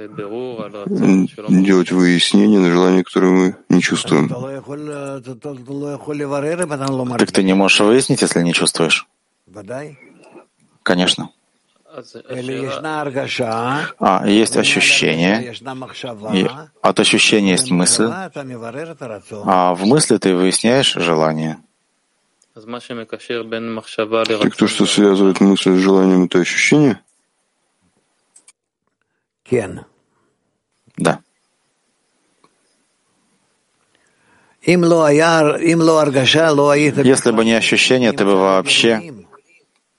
[1.49, 4.29] делать выяснение на желание, которое мы не чувствуем?
[7.19, 9.07] Так ты не можешь выяснить, если не чувствуешь?
[10.83, 11.31] Конечно.
[13.99, 15.55] А, есть ощущение,
[16.35, 16.49] и
[16.83, 21.59] от ощущения есть мысль, а в мысли ты выясняешь желание.
[24.43, 27.01] Так то, что связывает мысль с желанием, это ощущение?
[30.97, 31.21] Да.
[37.05, 39.15] Если бы не ощущение, ты бы вообще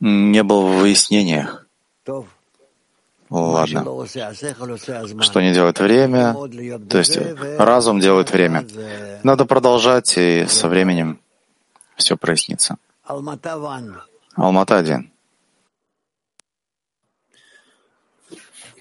[0.02, 1.59] не был в выяснениях.
[3.30, 4.08] Ладно.
[5.22, 6.34] Что не делает время,
[6.90, 7.18] то есть
[7.58, 8.66] разум делает время.
[9.24, 11.20] Надо продолжать, и со временем
[11.96, 12.78] все прояснится.
[13.04, 15.12] Алмата один.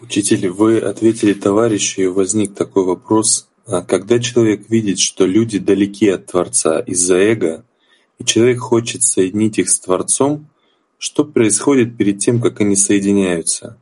[0.00, 3.48] Учитель, вы ответили товарищу, и возник такой вопрос.
[3.66, 7.64] А когда человек видит, что люди далеки от Творца из-за эго,
[8.18, 10.46] и человек хочет соединить их с Творцом,
[10.98, 13.78] что происходит перед тем, как они соединяются?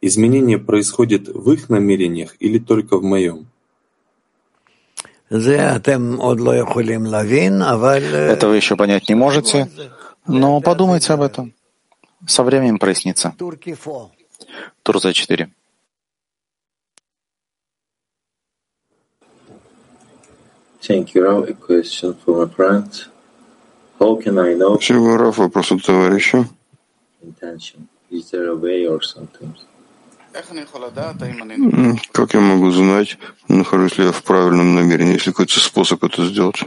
[0.00, 3.46] Изменение происходит в их намерениях или только в моем?
[5.28, 5.98] Это
[8.48, 9.70] вы еще понять не можете,
[10.26, 11.54] но подумайте об этом.
[12.26, 13.34] Со временем прояснится.
[14.82, 15.50] Турза 4.
[20.80, 21.48] Thank you, Rav.
[21.48, 22.88] A question from a friend.
[24.00, 24.76] How can I know?
[24.76, 25.36] Спасибо, Раф.
[25.36, 26.48] Вопрос от товарища.
[27.22, 27.88] Intention.
[28.10, 29.54] Is there a way or something?
[32.12, 33.18] Как я могу знать,
[33.48, 36.62] нахожусь ли я в правильном намерении, если какой-то способ это сделать?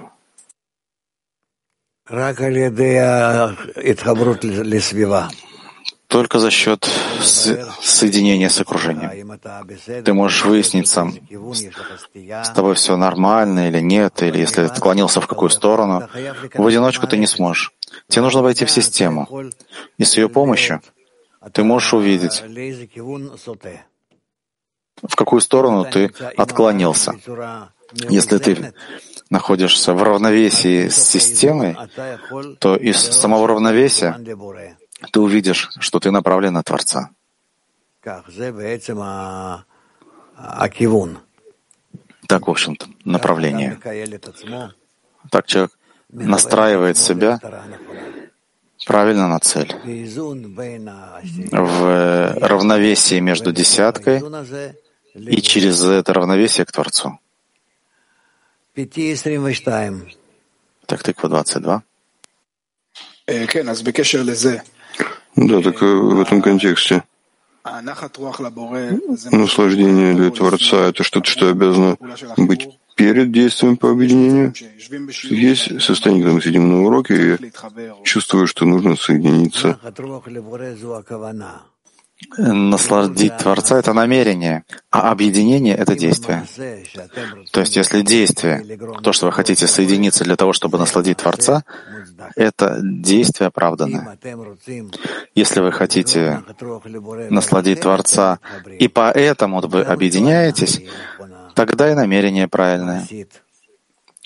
[6.08, 6.90] Только за счет
[7.82, 9.40] соединения с окружением.
[10.04, 15.28] Ты можешь выяснить сам, с тобой все нормально или нет, или если ты отклонился в
[15.28, 16.08] какую сторону.
[16.54, 17.74] В одиночку ты не сможешь.
[18.08, 19.28] Тебе нужно войти в систему.
[19.98, 20.82] И с ее помощью
[21.52, 22.44] ты можешь увидеть,
[25.02, 27.14] в какую сторону ты отклонился.
[27.94, 28.74] Если ты
[29.30, 31.76] находишься в равновесии с системой,
[32.60, 34.20] то из самого равновесия
[35.12, 37.10] ты увидишь, что ты направлен на Творца.
[42.28, 43.80] Так, в общем-то, направление.
[45.30, 45.72] Так человек
[46.14, 47.40] настраивает себя
[48.86, 49.74] правильно на цель.
[51.52, 54.22] В равновесии между десяткой
[55.16, 57.20] и через это равновесие к Творцу.
[60.86, 61.84] Так, тыква 22.
[65.36, 67.04] Да, так в этом контексте
[69.32, 71.98] наслаждение для Творца— это что-то, что обязано
[72.38, 74.54] быть перед действием по объединению.
[75.24, 77.52] Есть состояние, когда мы сидим на уроке, и
[78.04, 79.80] чувствую, что нужно соединиться.
[82.38, 86.46] Насладить Творца— это намерение, а объединение— это действие.
[87.52, 91.64] То есть если действие, то, что вы хотите соединиться для того, чтобы насладить Творца,
[92.36, 94.18] это действие оправданное.
[95.36, 96.44] Если вы хотите
[97.30, 98.40] насладить Творца,
[98.80, 100.82] и поэтому вы объединяетесь,
[101.54, 103.08] тогда и намерение правильное.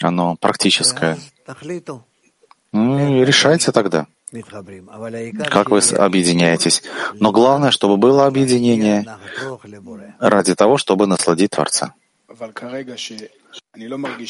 [0.01, 1.17] Оно практическое.
[2.71, 4.07] Ну, решайте тогда
[5.49, 6.83] как вы объединяетесь.
[7.13, 9.05] Но главное, чтобы было объединение
[10.19, 11.93] ради того, чтобы насладить Творца.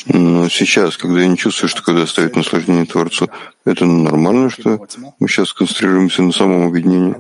[0.06, 3.28] Но сейчас, когда я не чувствую, что когда стоит наслаждение Творцу,
[3.66, 4.88] это нормально, что
[5.20, 7.16] мы сейчас концентрируемся на самом объединении.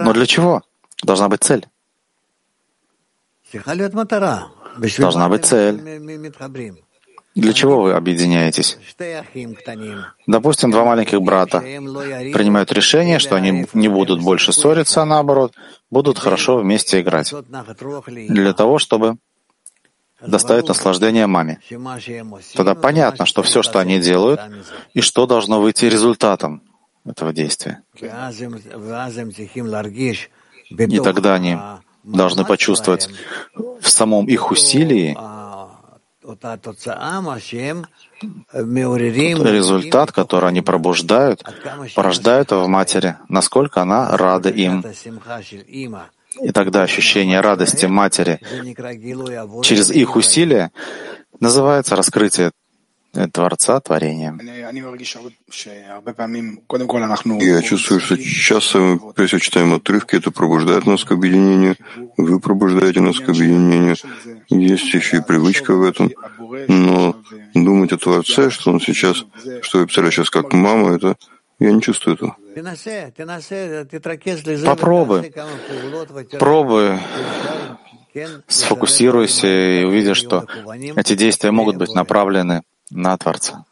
[0.00, 0.62] Но для чего?
[1.02, 1.66] Должна быть цель.
[4.98, 5.76] Должна быть цель.
[7.34, 8.78] Для чего вы объединяетесь?
[10.26, 15.54] Допустим, два маленьких брата принимают решение, что они не будут больше ссориться, а наоборот,
[15.90, 17.32] будут хорошо вместе играть.
[18.06, 19.16] Для того, чтобы
[20.20, 21.60] доставить наслаждение маме.
[22.54, 24.40] Тогда понятно, что все, что они делают,
[24.92, 26.62] и что должно выйти результатом
[27.06, 27.82] этого действия.
[30.68, 31.58] И тогда они
[32.02, 33.08] должны почувствовать
[33.54, 35.16] в самом их усилии
[39.42, 41.42] результат, который они пробуждают,
[41.94, 44.84] порождают в матери, насколько она рада им.
[46.40, 48.40] И тогда ощущение радости матери
[49.62, 50.70] через их усилия
[51.40, 52.52] называется раскрытие
[53.32, 54.40] Творца творением.
[57.40, 61.76] Я чувствую, что часто мы прежде всего читаем отрывки, это пробуждает нас к объединению,
[62.16, 63.96] вы пробуждаете нас к объединению.
[64.48, 66.12] Есть еще и привычка в этом.
[66.68, 67.16] Но
[67.54, 69.24] думать о Творце, что он сейчас,
[69.62, 71.16] что я представляю сейчас как мама, это
[71.60, 72.36] Я не чувствую этого.
[74.64, 75.32] Попробуй.
[76.38, 76.98] Пробуй.
[78.48, 80.46] Сфокусируйся и увидишь, что
[80.96, 83.64] эти действия могут быть направлены на Творца.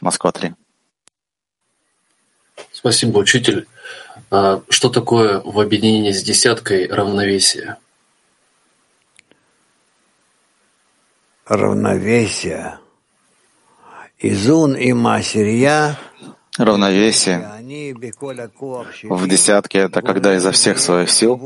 [0.00, 0.54] Москва 3.
[2.72, 3.66] Спасибо, учитель.
[4.30, 7.76] А что такое в объединении с десяткой равновесие?
[11.46, 12.78] Равновесие.
[14.18, 15.96] Изун и масирья.
[16.58, 17.58] Равновесие
[19.02, 21.36] в десятке— это когда изо всех своих сил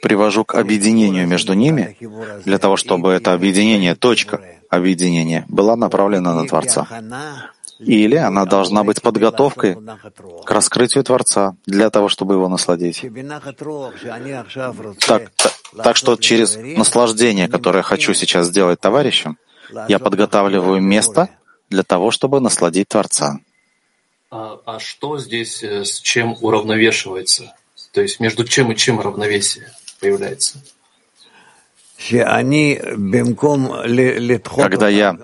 [0.00, 1.96] привожу к объединению между ними
[2.44, 6.86] для того, чтобы это объединение, точка объединения, была направлена на Творца.
[7.78, 9.76] Или она должна быть подготовкой
[10.44, 13.04] к раскрытию Творца для того, чтобы его насладить.
[15.06, 15.30] Так,
[15.82, 19.38] так, что через наслаждение, которое хочу сейчас сделать товарищам,
[19.88, 21.30] я подготавливаю место
[21.70, 23.38] для того, чтобы насладить Творца.
[24.32, 27.52] А, а что здесь э, с чем уравновешивается?
[27.92, 30.58] То есть между чем и чем равновесие появляется?
[34.56, 35.18] Когда я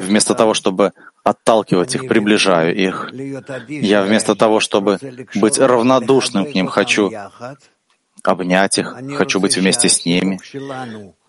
[0.00, 3.10] вместо того, чтобы отталкивать их, приближаю их,
[3.68, 4.98] я вместо того, чтобы
[5.34, 7.12] быть равнодушным к ним, хочу
[8.22, 10.40] обнять их, хочу быть вместе с ними.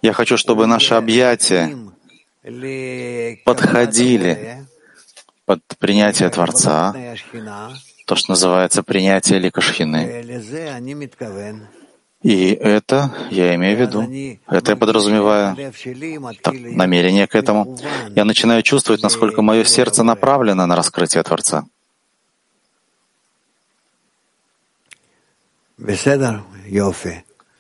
[0.01, 1.75] Я хочу, чтобы наши объятия
[3.43, 4.65] подходили
[5.45, 6.95] под принятие Творца,
[8.07, 10.23] то, что называется принятие Ликашхины.
[12.25, 15.55] И это я имею в виду, это я подразумеваю
[16.41, 17.77] так, намерение к этому.
[18.15, 21.67] Я начинаю чувствовать, насколько мое сердце направлено на раскрытие Творца.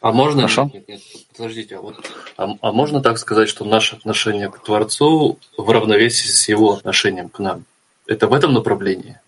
[0.01, 0.71] А можно, Хорошо?
[0.73, 1.01] Нет, нет,
[1.37, 6.27] подождите, а, вот, а, а можно так сказать, что наше отношение к Творцу в равновесии
[6.27, 7.65] с его отношением к нам?
[8.07, 9.19] Это в этом направлении?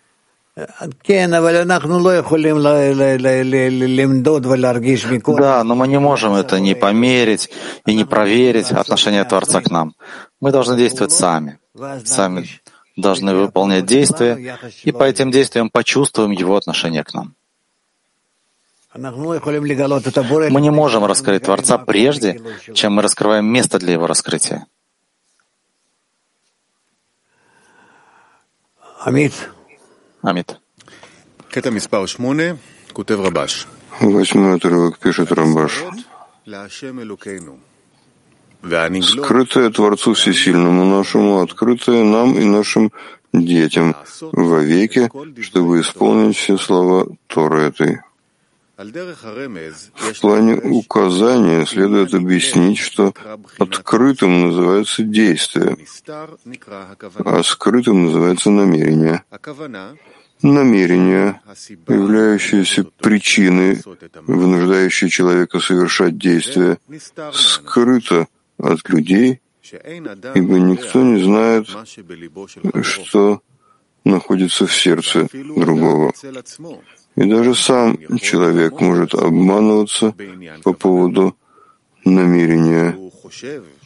[5.37, 7.49] Да, но мы не можем это не померить
[7.85, 9.93] и не проверить отношение Творца к нам.
[10.41, 11.59] Мы должны действовать сами.
[12.05, 12.47] Сами
[12.95, 17.35] должны выполнять действия, и по этим действиям почувствуем его отношение к нам.
[18.95, 22.41] Мы не можем раскрыть Творца прежде,
[22.73, 24.65] чем мы раскрываем место для его раскрытия.
[29.05, 29.33] Амит.
[30.27, 30.59] Амит.
[34.01, 35.85] Восьмой отрывок пишет Рамбаш.
[39.03, 42.91] Скрытое Творцу Всесильному нашему, открытое нам и нашим
[43.31, 43.95] детям
[44.33, 45.09] вовеки,
[45.41, 47.99] чтобы исполнить все слова Торы этой.
[48.77, 53.11] В плане указания следует объяснить, что
[53.57, 55.77] открытым называется действие,
[57.25, 59.23] а скрытым называется намерение.
[60.41, 61.41] Намерение,
[61.87, 63.81] являющееся причиной,
[64.27, 66.77] вынуждающей человека совершать действие,
[67.33, 68.27] скрыто
[68.59, 69.41] от людей,
[70.35, 71.67] ибо никто не знает,
[72.83, 73.41] что
[74.03, 76.13] находится в сердце другого.
[77.15, 80.13] И даже сам человек может обманываться
[80.63, 81.35] по поводу
[82.05, 82.95] намерения.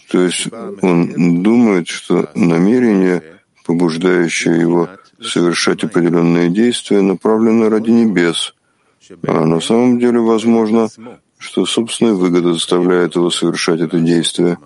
[0.09, 0.47] То есть
[0.81, 4.89] он думает, что намерение, побуждающее его
[5.23, 8.55] совершать определенные действия, направлено ради небес.
[9.27, 10.89] А на самом деле возможно,
[11.37, 14.57] что собственная выгода заставляет его совершать это действие.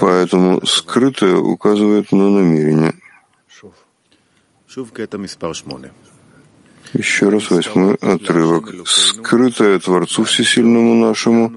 [0.00, 2.94] Поэтому скрытое указывает на намерение.
[6.92, 8.72] Еще раз восьмой отрывок.
[8.86, 11.52] «Скрытое Творцу Всесильному нашему,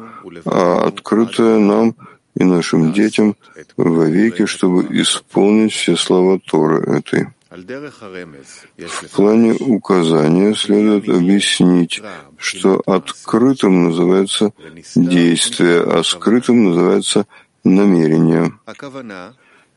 [0.45, 1.95] а открытое нам
[2.39, 3.35] и нашим детям
[3.77, 7.27] вовеки, чтобы исполнить все слова Торы этой».
[7.51, 12.01] В плане указания следует объяснить,
[12.37, 14.51] что открытым называется
[14.95, 17.25] действие, а скрытым называется
[17.63, 18.53] намерение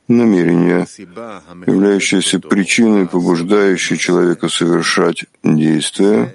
[0.09, 0.87] намерение,
[1.67, 6.35] являющееся причиной, побуждающей человека совершать действия,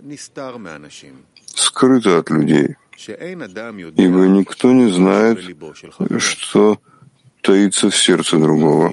[1.53, 5.39] скрыто от людей, ибо никто не знает,
[6.17, 6.79] что
[7.41, 8.91] таится в сердце другого.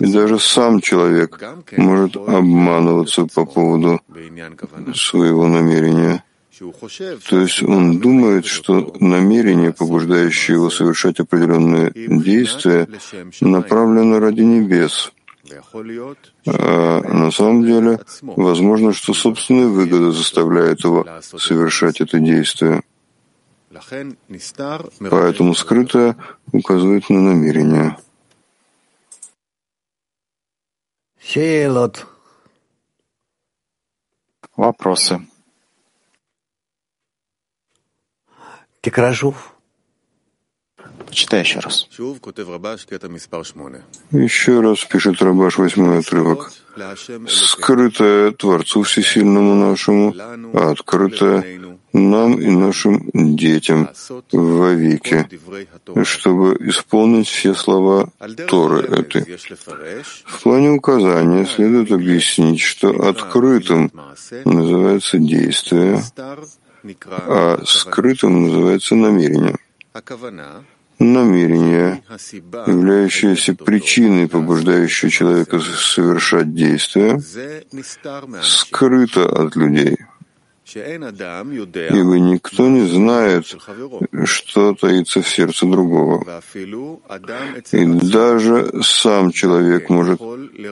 [0.00, 1.40] И даже сам человек
[1.76, 4.00] может обманываться по поводу
[4.94, 6.22] своего намерения.
[7.28, 12.88] То есть он думает, что намерение, побуждающее его совершать определенные действия,
[13.40, 15.12] направлено ради небес.
[16.46, 22.82] А на самом деле, возможно, что собственная выгода заставляет его совершать это действие.
[25.10, 26.16] Поэтому скрытое
[26.52, 27.96] указывает на намерение.
[34.56, 35.26] Вопросы.
[38.80, 39.53] Текрашов.
[41.14, 41.88] Читай еще раз.
[44.10, 46.52] Еще раз пишет Рабаш восьмой отрывок.
[47.28, 50.12] Скрытое Творцу Всесильному нашему,
[50.54, 51.60] а открытое
[51.92, 53.88] нам и нашим детям
[54.32, 55.28] вовеки,
[56.02, 58.08] чтобы исполнить все слова
[58.48, 59.38] Торы этой.
[60.24, 63.92] В плане указания следует объяснить, что открытым
[64.44, 66.02] называется действие,
[67.08, 69.56] а скрытым называется намерение.
[70.98, 72.02] Намерение,
[72.66, 77.20] являющееся причиной, побуждающей человека совершать действия,
[78.42, 79.96] скрыто от людей—
[80.74, 83.46] ибо никто не знает,
[84.24, 86.42] что таится в сердце другого.
[87.72, 90.20] И даже сам человек может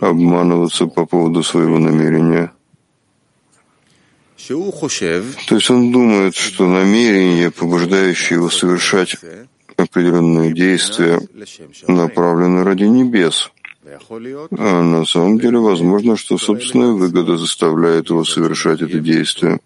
[0.00, 2.52] обманываться по поводу своего намерения.
[4.48, 9.16] То есть он думает, что намерение, побуждающее его совершать
[9.82, 11.20] определенные действия,
[11.86, 13.50] направлено ради небес.
[13.84, 19.60] А на самом деле возможно, что собственная выгода заставляет его совершать это действие.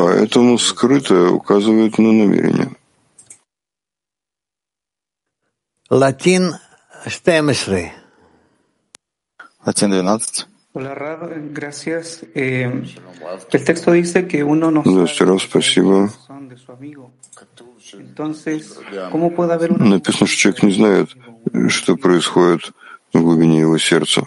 [0.00, 2.74] Поэтому скрытое указывает на намерение.
[5.90, 6.54] Латин
[7.04, 7.92] 12.
[9.64, 10.46] Латин 12.
[14.84, 16.10] Здравствуйте, Рав, спасибо.
[19.84, 21.10] Написано, что человек не знает,
[21.68, 22.72] что происходит
[23.12, 24.26] в глубине его сердца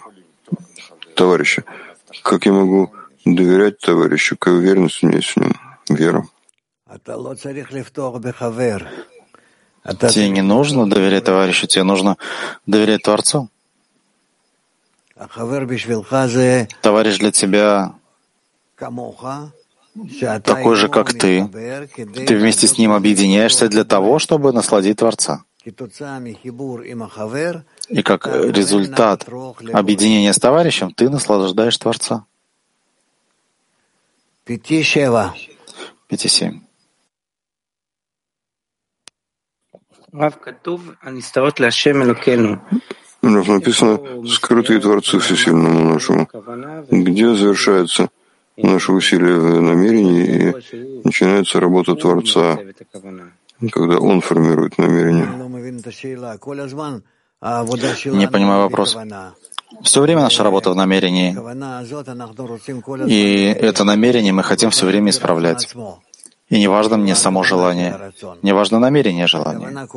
[1.16, 1.64] товарища.
[2.22, 2.92] Как я могу
[3.24, 4.36] доверять товарищу?
[4.36, 5.54] Какая уверенность у меня есть в нем?
[5.88, 6.26] Вера.
[10.10, 12.16] Тебе не нужно доверять товарищу, тебе нужно
[12.66, 13.50] доверять Творцу.
[16.82, 17.94] Товарищ для тебя
[20.44, 21.48] такой же, как ты.
[22.26, 25.44] Ты вместе с ним объединяешься для того, чтобы насладить Творца.
[25.64, 25.70] И
[28.02, 29.26] как результат
[29.72, 32.26] объединения с товарищем ты наслаждаешь Творца.
[36.08, 36.60] Пяти семь.
[43.34, 46.28] Рав написано «Скрытые Творцу Всесильному нашему»,
[46.90, 48.08] где завершается
[48.56, 50.54] наше усилие в намерении и
[51.04, 52.58] начинается работа Творца,
[53.70, 55.26] когда Он формирует намерение.
[58.12, 58.96] Не понимаю вопрос.
[59.82, 61.36] Все время наша работа в намерении.
[63.08, 65.74] И это намерение мы хотим все время исправлять.
[66.48, 69.88] И не важно мне само желание, не важно намерение желания.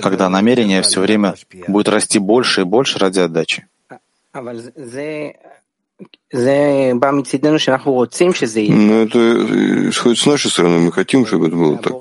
[0.00, 1.34] Когда намерение все время
[1.66, 3.66] будет расти больше и больше ради отдачи.
[4.32, 4.42] Но
[9.02, 9.18] это
[9.88, 10.78] исходит с нашей стороны.
[10.78, 11.92] Мы хотим, чтобы это было так.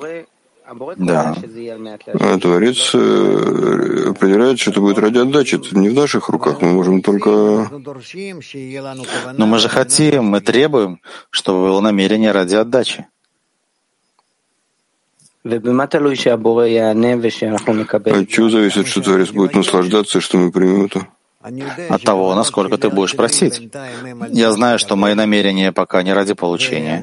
[0.97, 1.35] Да.
[2.19, 5.55] А Творец э, определяет, что это будет ради отдачи.
[5.55, 6.61] Это не в наших руках.
[6.61, 7.29] Мы можем только...
[9.37, 10.99] Но мы же хотим, мы требуем,
[11.29, 13.07] чтобы было намерение ради отдачи.
[18.11, 21.07] От чего зависит, что Творец будет наслаждаться, что мы примем это?
[21.89, 23.69] От того, насколько ты будешь просить.
[24.29, 27.01] Я знаю, что мои намерения пока не ради получения.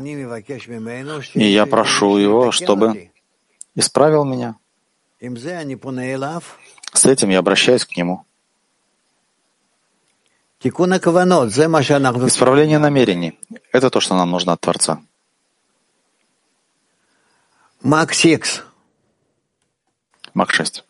[1.35, 3.11] И я прошу его, чтобы
[3.75, 4.57] исправил меня.
[6.93, 8.25] С этим я обращаюсь к нему.
[12.27, 13.39] Исправление намерений—
[13.73, 15.01] это то, что нам нужно от Творца.
[17.85, 18.63] Мак 6.
[20.33, 20.85] Мак 6.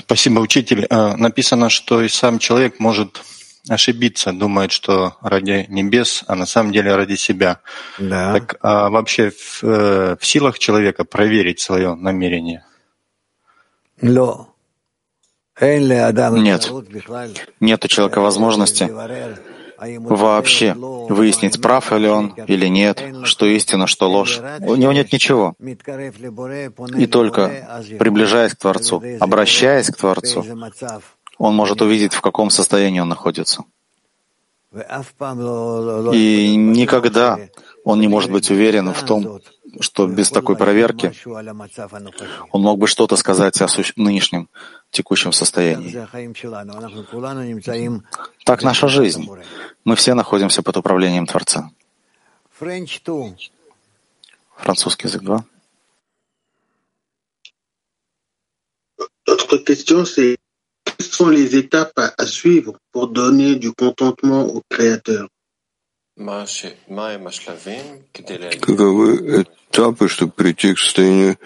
[0.00, 0.84] Спасибо, учитель.
[0.90, 3.22] А, написано, что и сам человек может
[3.68, 7.60] ошибиться, думает, что ради небес, а на самом деле ради себя.
[7.98, 8.32] Да.
[8.32, 12.64] Так а вообще в, э, в силах человека проверить свое намерение?
[16.42, 16.68] Нет.
[17.60, 18.90] Нет у человека возможности
[19.78, 24.40] вообще выяснить, прав ли он или нет, что истина, что ложь.
[24.60, 25.54] У него нет ничего.
[26.96, 30.44] И только приближаясь к Творцу, обращаясь к Творцу,
[31.38, 33.64] он может увидеть, в каком состоянии он находится.
[36.12, 37.38] И никогда
[37.84, 39.40] он не может быть уверен в том,
[39.80, 41.12] что без такой проверки
[42.52, 44.48] он мог бы что-то сказать о нынешнем
[44.90, 45.92] текущем состоянии.
[48.44, 49.28] Так наша жизнь.
[49.84, 51.70] Мы все находимся под управлением Творца.
[54.56, 55.44] Французский язык 2.
[59.68, 60.38] question, c'est
[60.84, 65.28] quelles sont les étapes à suivre pour donner du contentement au Créateur
[68.60, 71.36] Каковы этапы, чтобы прийти к состоянию,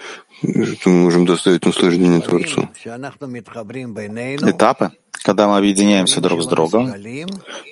[0.41, 2.69] что мы можем доставить наслаждение Творцу?
[4.49, 4.91] Этапы,
[5.23, 6.93] когда мы объединяемся друг с другом,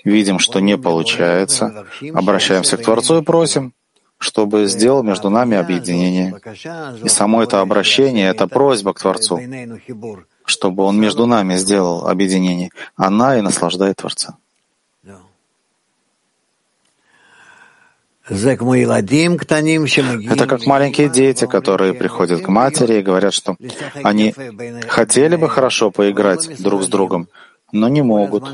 [0.05, 3.73] видим, что не получается, обращаемся к Творцу и просим,
[4.19, 6.39] чтобы сделал между нами объединение.
[7.03, 9.41] И само это обращение— это просьба к Творцу,
[10.45, 12.71] чтобы Он между нами сделал объединение.
[12.97, 14.37] Она и наслаждает Творца.
[20.31, 23.57] Это как маленькие дети, которые приходят к матери и говорят, что
[24.05, 24.35] они
[24.89, 27.29] хотели бы хорошо поиграть друг с другом,
[27.73, 28.45] но не могут.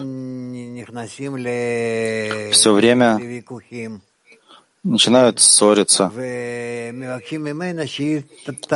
[2.53, 3.21] Все время
[4.83, 6.11] начинают ссориться.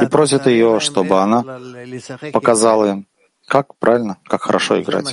[0.02, 1.44] И просят ее, чтобы она
[2.32, 3.06] показала им,
[3.46, 5.06] как правильно, как хорошо играть.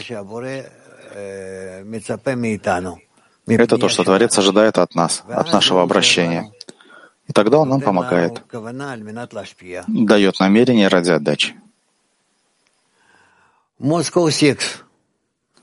[3.48, 6.52] Это то, что Творец ожидает от нас, от нашего обращения.
[7.28, 8.41] И тогда Он нам помогает,
[9.88, 11.56] дает намерение ради отдачи.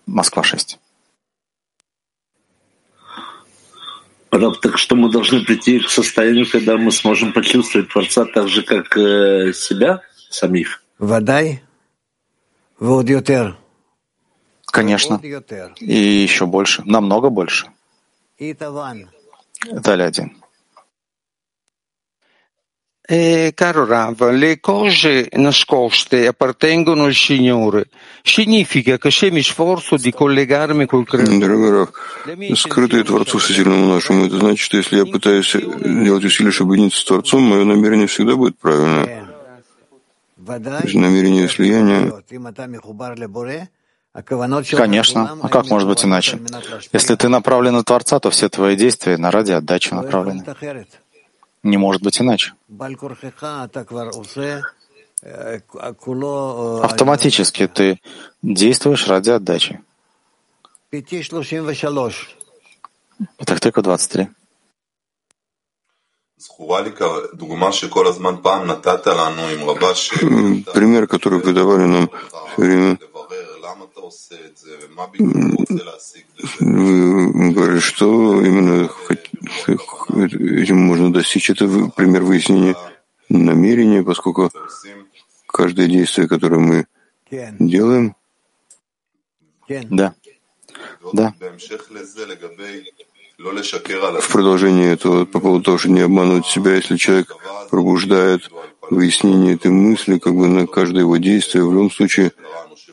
[0.07, 0.79] Москва 6.
[4.31, 8.63] Раб, так что мы должны прийти к состоянию, когда мы сможем почувствовать Творца так же,
[8.63, 10.83] как э, себя самих?
[14.67, 15.21] Конечно.
[15.79, 17.69] И еще больше, намного больше.
[19.73, 20.45] Далее один.
[23.07, 27.89] Eh, caro Rav, le cose nascoste appartengono al Signore.
[28.23, 31.39] Significa che se mi sforzo di collegarmi col Creatore...
[31.39, 31.93] Дорогой Рав,
[32.55, 37.05] скрытые Творцу всесильному нашему, это значит, что если я пытаюсь делать усилия, чтобы объединиться с
[37.05, 39.29] Творцом, мое намерение всегда будет правильное.
[40.39, 42.11] Намерение слияния
[44.15, 45.39] Конечно.
[45.43, 46.41] А как может быть иначе?
[46.93, 50.45] Если ты направлен на Творца, то все твои действия на ради отдачи направлены.
[51.65, 52.53] Не может быть иначе.
[56.83, 58.01] Автоматически ты
[58.43, 59.81] действуешь ради отдачи.
[63.39, 64.29] Итак, только 23.
[70.75, 72.11] Пример, который вы давали нам
[72.53, 72.99] все время,
[76.61, 78.91] вы говорили, что именно
[79.67, 81.51] этим можно достичь.
[81.51, 81.67] Это
[81.97, 82.77] пример выяснения
[83.29, 84.51] намерения, поскольку
[85.47, 86.87] каждое действие, которое мы
[87.59, 88.15] делаем,
[89.69, 90.15] да,
[91.13, 91.35] да.
[94.21, 97.37] В продолжение этого, по поводу того, что не обманывать себя, если человек
[97.71, 98.51] пробуждает
[98.91, 102.33] выяснение этой мысли, как бы на каждое его действие, в любом случае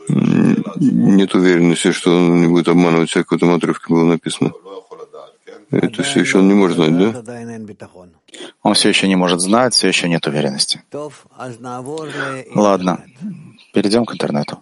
[0.09, 4.51] нет уверенности, что он не будет обманывать себя, в этом отрывке было написано.
[5.71, 7.21] Это все еще он не может знать, да?
[8.61, 10.83] Он все еще не может знать, все еще нет уверенности.
[12.53, 13.05] Ладно,
[13.73, 14.59] перейдем к интернету.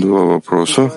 [0.00, 0.90] Два вопроса.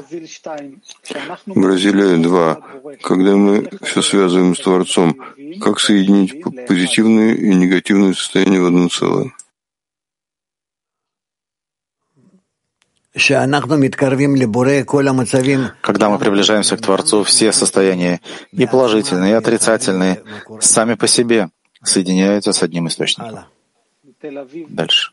[1.46, 2.62] Бразилия два.
[3.04, 5.16] Когда мы все связываем с Творцом,
[5.62, 9.34] как соединить позитивные и негативные состояния в одно целое?
[15.82, 18.22] Когда мы приближаемся к Творцу, все состояния,
[18.52, 20.24] и положительные, и отрицательные,
[20.60, 21.50] сами по себе
[21.84, 23.46] соединяются с одним источником.
[24.70, 25.12] Дальше.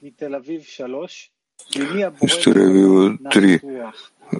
[1.75, 3.61] Тель-Авива 3.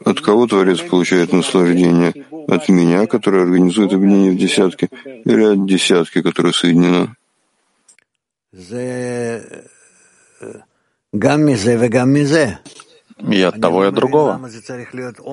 [0.05, 2.13] От кого Творец получает наслаждение?
[2.49, 4.89] От меня, который организует объединение в десятке,
[5.25, 7.15] или от десятки, которая соединена?
[13.33, 14.41] И от того, и от другого.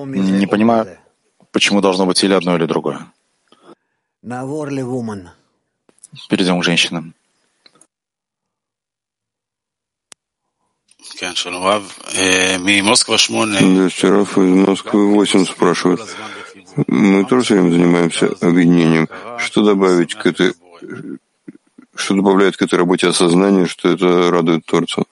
[0.06, 0.86] Не понимаю,
[1.50, 3.06] почему должно быть или одно, или другое.
[6.28, 7.14] Перейдем к женщинам.
[13.60, 16.00] Дестеров из Москвы 8 спрашивает.
[16.86, 19.08] Мы тоже время занимаемся объединением.
[19.38, 20.54] Что добавить к этой,
[21.94, 25.02] что добавляет к этой работе осознание, что это радует Творца?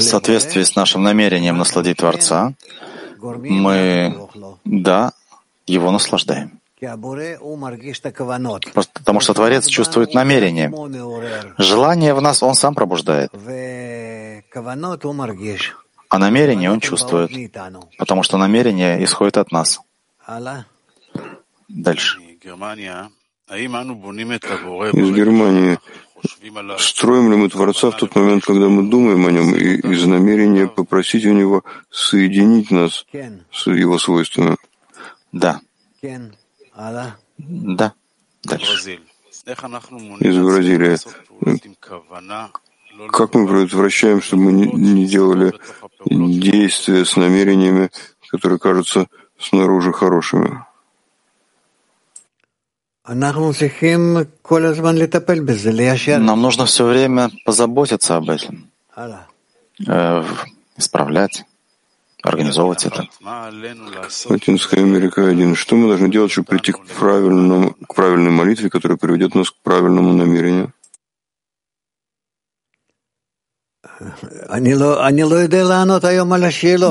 [0.00, 2.54] В соответствии с нашим намерением насладить Творца,
[3.20, 4.28] мы,
[4.64, 5.12] да,
[5.66, 6.59] его наслаждаем.
[8.72, 10.72] Потому что Творец чувствует намерение.
[11.58, 13.30] Желание в нас Он сам пробуждает.
[16.08, 17.30] А намерение Он чувствует,
[17.98, 19.80] потому что намерение исходит от нас.
[21.68, 22.18] Дальше.
[24.92, 25.78] из Германии.
[26.78, 30.66] Строим ли мы Творца в тот момент, когда мы думаем о нем, и из намерения
[30.66, 33.06] попросить у него соединить нас
[33.52, 34.56] с его свойствами?
[35.32, 35.60] Да.
[37.38, 37.92] Да.
[38.44, 38.72] Дальше.
[40.20, 40.96] Из Бразилии.
[43.12, 45.52] Как мы предотвращаем, чтобы мы не делали
[46.06, 47.90] действия с намерениями,
[48.30, 49.06] которые кажутся
[49.38, 50.64] снаружи хорошими?
[56.18, 58.70] Нам нужно все время позаботиться об этом,
[59.86, 60.24] э,
[60.76, 61.44] исправлять,
[62.22, 63.06] организовывать это.
[64.28, 65.54] Латинская Америка один.
[65.54, 69.56] Что мы должны делать, чтобы прийти к, правильному, к правильной молитве, которая приведет нас к
[69.62, 70.72] правильному намерению?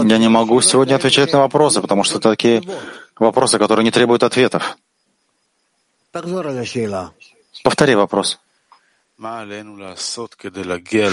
[0.04, 2.62] Я не могу сегодня отвечать на вопросы, потому что это такие
[3.18, 4.78] вопросы, которые не требуют ответов.
[7.64, 8.40] Повтори вопрос.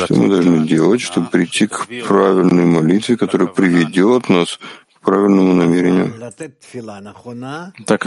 [0.04, 4.61] Что мы должны делать, чтобы прийти к правильной молитве, которая приведет нас
[4.94, 6.12] к правильному намерению?
[7.84, 8.07] Так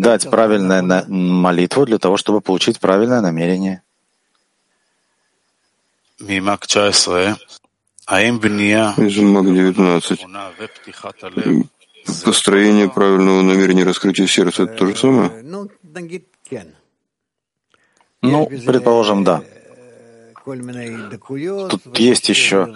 [0.00, 3.82] дать правильную молитву для того, чтобы получить правильное намерение.
[8.96, 10.26] Из МАК 19.
[12.24, 15.30] Построение правильного намерения раскрытия сердца— это то же самое?
[18.22, 19.42] Ну, предположим, да.
[20.44, 22.74] Тут есть еще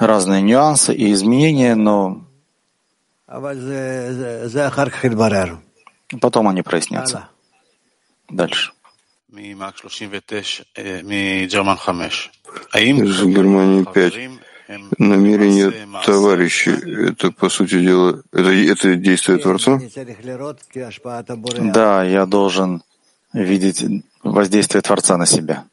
[0.00, 2.24] разные нюансы и изменения, но
[6.20, 7.28] потом они прояснятся.
[8.28, 8.72] Дальше.
[13.04, 14.14] Из Германии 5.
[14.98, 15.72] Намерение
[16.06, 16.70] товарищей—
[17.10, 19.78] это, по сути дела, это, это действие Творца?
[21.72, 22.82] Да, я должен
[23.34, 23.84] видеть
[24.34, 25.64] воздействие Творца на себя.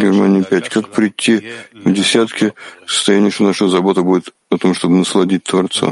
[0.00, 0.68] Германия 5.
[0.68, 2.52] Как прийти в десятки
[2.86, 5.86] в состояние, что наша забота будет о том, чтобы насладить Творца?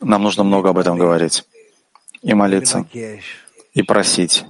[0.00, 1.44] Нам нужно много об этом говорить.
[2.20, 2.84] И молиться,
[3.74, 4.44] и просить,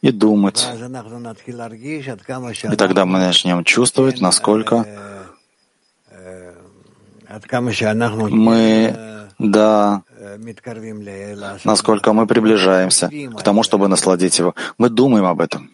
[0.00, 0.68] и думать.
[2.72, 4.86] И тогда мы начнем чувствовать, насколько
[8.30, 10.02] мы, да,
[11.64, 14.54] насколько мы приближаемся к тому, чтобы насладить его.
[14.78, 15.70] Мы думаем об этом.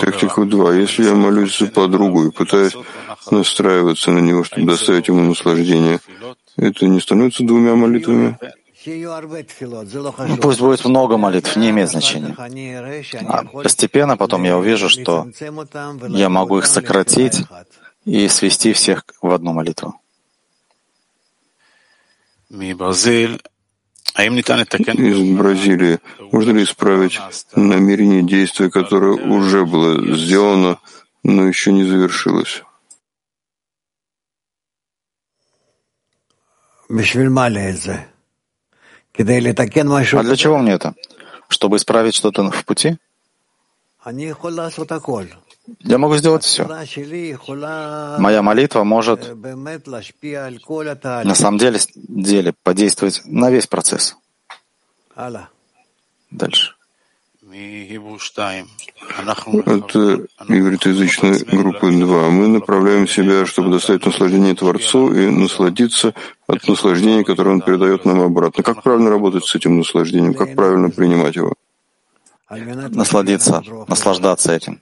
[0.00, 0.74] Тактику 2.
[0.74, 2.76] Если я молюсь за подругу и пытаюсь
[3.30, 6.00] настраиваться на него, чтобы доставить ему наслаждение,
[6.56, 8.36] это не становится двумя молитвами?
[10.40, 12.34] Пусть будет много молитв, не имеет значения.
[13.28, 15.28] А постепенно потом я увижу, что
[16.08, 17.44] я могу их сократить
[18.04, 19.94] и свести всех в одну молитву.
[25.10, 26.00] Из Бразилии
[26.32, 27.18] можно ли исправить
[27.56, 30.78] намерение действия, которое уже было сделано,
[31.22, 32.62] но еще не завершилось?
[40.20, 40.94] А для чего мне это?
[41.48, 42.98] Чтобы исправить что-то в пути?
[45.80, 46.64] Я могу сделать все.
[46.66, 49.32] Моя молитва может
[51.24, 54.16] на самом деле, деле подействовать на весь процесс.
[56.30, 56.74] Дальше.
[57.42, 57.52] От
[60.48, 62.30] ивритоязычной группы 2.
[62.30, 66.14] Мы направляем себя, чтобы доставить наслаждение Творцу и насладиться
[66.46, 68.64] от наслаждения, которое Он передает нам обратно.
[68.64, 70.34] Как правильно работать с этим наслаждением?
[70.34, 71.54] Как правильно принимать его?
[72.48, 74.80] Насладиться, наслаждаться этим.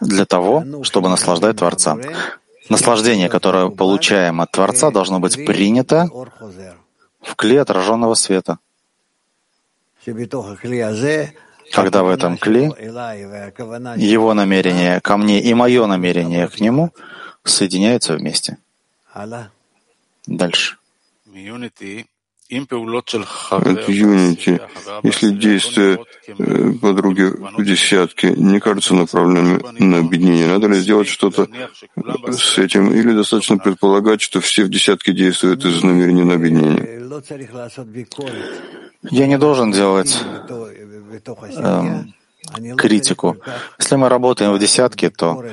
[0.00, 1.96] Для того, чтобы наслаждать Творца.
[2.68, 6.08] Наслаждение, которое получаем от Творца, должно быть принято
[7.20, 8.58] в кле отраженного света
[11.72, 12.62] когда в этом кли
[13.96, 16.92] его намерение ко мне и мое намерение к нему
[17.44, 18.58] соединяются вместе.
[20.26, 20.76] Дальше.
[22.50, 24.60] От Юнити,
[25.02, 25.98] если действия
[26.80, 27.24] подруги
[27.58, 31.46] в десятке не кажутся направленными на объединение, надо ли сделать что-то
[32.30, 36.98] с этим, или достаточно предполагать, что все в десятке действуют из намерения на объединение?
[39.10, 40.18] Я не должен делать
[41.56, 42.04] э,
[42.78, 43.36] критику.
[43.78, 45.44] Если мы работаем в десятке, то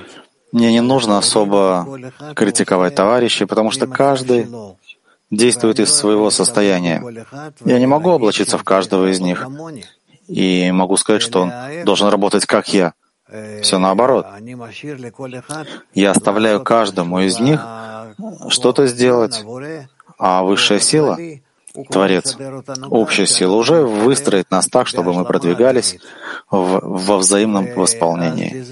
[0.53, 1.85] мне не нужно особо
[2.35, 4.47] критиковать товарищей, потому что каждый
[5.35, 7.03] действует из своего состояния.
[7.63, 9.47] Я не могу облачиться в каждого из них
[10.27, 12.93] и могу сказать, что он должен работать как я.
[13.61, 14.27] Все наоборот.
[15.93, 17.65] Я оставляю каждому из них
[18.49, 19.43] что-то сделать,
[20.17, 21.17] а высшая сила,
[21.89, 22.37] Творец,
[22.89, 25.97] общая сила уже выстроит нас так, чтобы мы продвигались
[26.49, 28.63] в, во взаимном восполнении.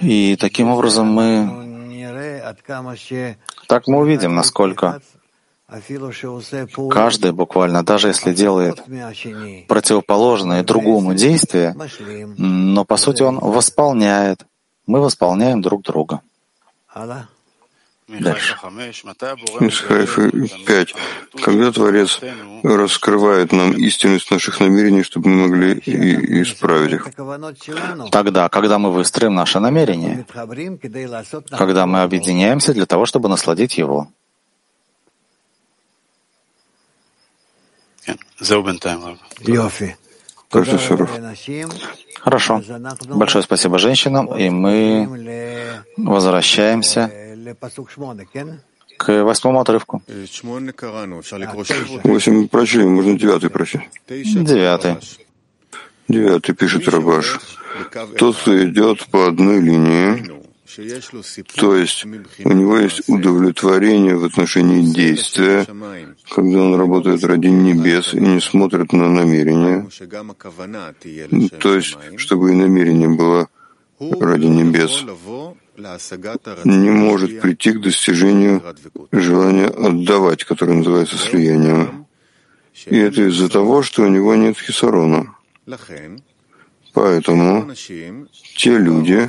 [0.00, 1.64] И таким образом мы
[3.68, 5.00] так мы увидим, насколько
[6.90, 8.82] каждый буквально, даже если делает
[9.68, 11.74] противоположное другому действие,
[12.38, 14.44] но по сути он восполняет.
[14.86, 16.20] Мы восполняем друг друга.
[18.06, 18.54] Дальше.
[19.60, 20.94] Из Хайфа 5.
[21.42, 22.20] Когда Творец
[22.62, 27.08] раскрывает нам истинность наших намерений, чтобы мы могли и исправить их?
[28.10, 30.26] Тогда, когда мы выстроим наше намерение,
[31.50, 34.08] когда мы объединяемся для того, чтобы насладить его.
[42.20, 42.62] Хорошо.
[43.06, 47.23] Большое спасибо женщинам, и мы возвращаемся
[48.96, 50.02] к восьмому отрывку.
[52.04, 53.84] Восемь прочли, можно девятый прочесть.
[54.08, 54.96] Девятый.
[56.08, 57.40] Девятый пишет Рабаш.
[58.18, 60.30] Тот, кто идет по одной линии,
[61.56, 65.66] то есть у него есть удовлетворение в отношении действия,
[66.30, 69.88] когда он работает ради небес и не смотрит на намерение,
[71.60, 73.48] то есть чтобы и намерение было
[73.98, 75.04] ради небес,
[76.64, 78.62] не может прийти к достижению
[79.12, 82.06] желания отдавать, которое называется слиянием.
[82.86, 85.36] И это из-за того, что у него нет хисарона.
[86.92, 87.72] Поэтому
[88.56, 89.28] те люди,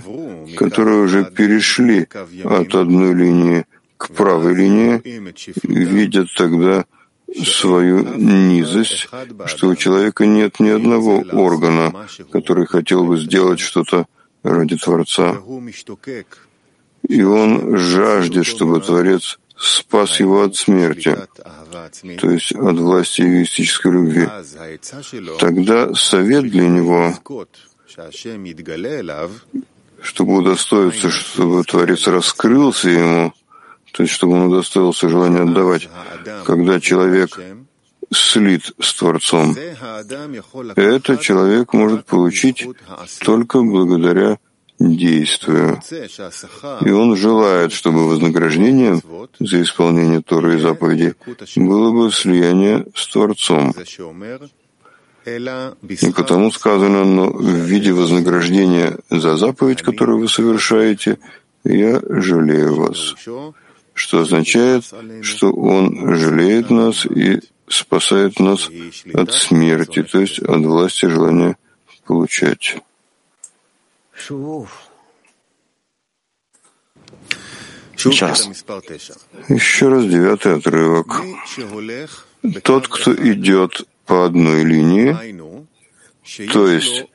[0.56, 2.08] которые уже перешли
[2.43, 3.66] от одной линии
[3.98, 5.02] к правой линии,
[5.64, 6.86] видят тогда
[7.43, 9.10] свою низость,
[9.48, 14.06] что у человека нет ни одного органа, который хотел бы сделать что-то
[14.46, 15.41] ради Творца.
[17.08, 21.18] И он жаждет, чтобы Творец спас его от смерти,
[22.20, 24.28] то есть от власти эгоистической любви.
[25.39, 27.14] Тогда совет для него,
[30.02, 33.34] чтобы удостоиться, чтобы Творец раскрылся ему,
[33.91, 35.89] то есть чтобы он удостоился желания отдавать,
[36.43, 37.39] когда человек
[38.16, 39.55] слит с Творцом.
[40.76, 42.68] Это человек может получить
[43.22, 44.38] только благодаря
[44.80, 45.80] действию.
[46.82, 49.01] И он желает, чтобы вознаграждением
[49.39, 51.13] за исполнение Торы и заповедей
[51.55, 53.74] было бы слияние с Творцом.
[55.26, 61.18] И потому сказано, но в виде вознаграждения за заповедь, которую вы совершаете,
[61.63, 63.16] я жалею вас.
[63.93, 64.84] Что означает,
[65.24, 68.70] что Он жалеет нас и спасает нас
[69.13, 71.57] от смерти, то есть от власти желания
[72.05, 72.78] получать.
[77.97, 78.49] Еще раз.
[79.49, 81.22] Еще раз девятый отрывок.
[82.63, 85.16] Тот, кто идет по одной линии,
[86.51, 87.05] то есть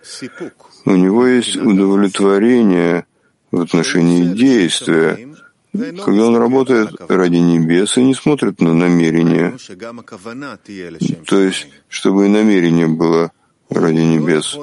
[0.85, 3.07] у него есть удовлетворение
[3.51, 5.30] в отношении действия,
[5.73, 9.57] когда он работает ради небес и не смотрит на намерение,
[11.27, 13.31] то есть чтобы и намерение было
[13.69, 14.57] ради небес,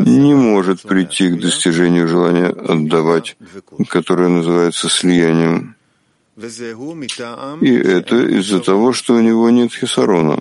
[0.00, 3.36] не может прийти к достижению желания отдавать,
[3.88, 5.74] которое называется слиянием.
[7.60, 10.38] И это из-за того, что у него нет хисарона.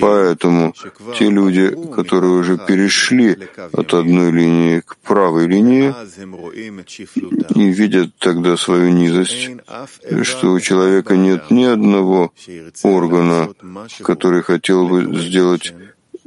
[0.00, 0.74] Поэтому
[1.18, 3.36] те люди, которые уже перешли
[3.72, 5.94] от одной линии к правой линии
[7.54, 9.50] и видят тогда свою низость,
[10.22, 12.32] что у человека нет ни одного
[12.82, 13.50] органа,
[14.02, 15.74] который хотел бы сделать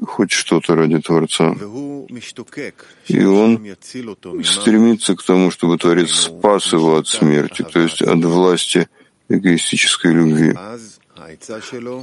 [0.05, 1.55] хоть что-то ради Творца.
[3.07, 3.75] И он
[4.43, 8.87] стремится к тому, чтобы Творец спас его от смерти, то есть от власти
[9.29, 10.53] эгоистической любви.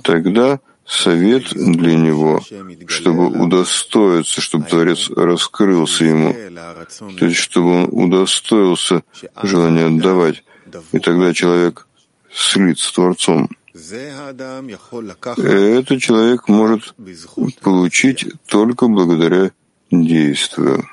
[0.03, 2.41] Тогда совет для него,
[2.87, 6.35] чтобы удостоиться, чтобы Творец раскрылся ему,
[7.19, 9.03] то есть чтобы он удостоился
[9.43, 10.43] желания отдавать,
[10.93, 11.87] и тогда человек
[12.33, 13.51] слит с Творцом.
[15.37, 16.95] Это человек может
[17.61, 19.53] получить только благодаря
[19.91, 20.89] действию.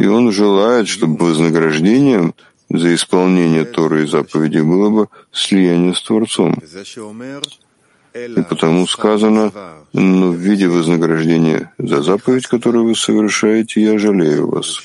[0.00, 2.34] И он желает, чтобы вознаграждением
[2.68, 6.62] за исполнение Торы и заповедей было бы слияние с Творцом.
[8.14, 9.52] И потому сказано,
[9.92, 14.82] но в виде вознаграждения за заповедь, которую вы совершаете, я жалею вас.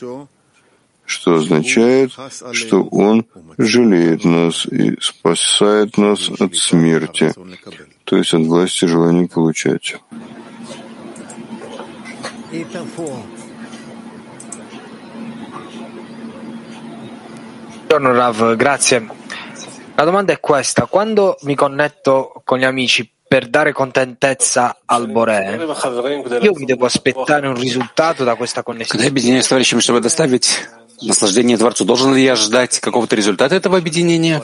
[1.05, 2.11] Что означает,
[2.51, 3.25] что Он
[3.57, 7.33] жалеет нас и спасает нас от смерти,
[8.03, 9.97] то есть от власти желания получать.
[17.87, 19.07] Buongiorno Rav, grazie.
[19.95, 20.85] La domanda è questa.
[20.85, 25.59] Quando mi connetto con gli amici per dare contentezza al Bore,
[26.41, 29.07] io mi devo aspettare un risultato da questa Когда я connessione.
[29.07, 30.69] объединяюсь с товарищами, чтобы доставить
[31.01, 34.41] наслаждение Творцу, должен ли я ждать какого-то результата этого объединения?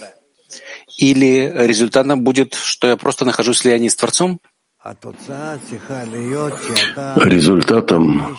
[0.98, 4.42] Или результатом будет, что я просто нахожусь в слиянии с Творцом?
[7.16, 8.38] Результатом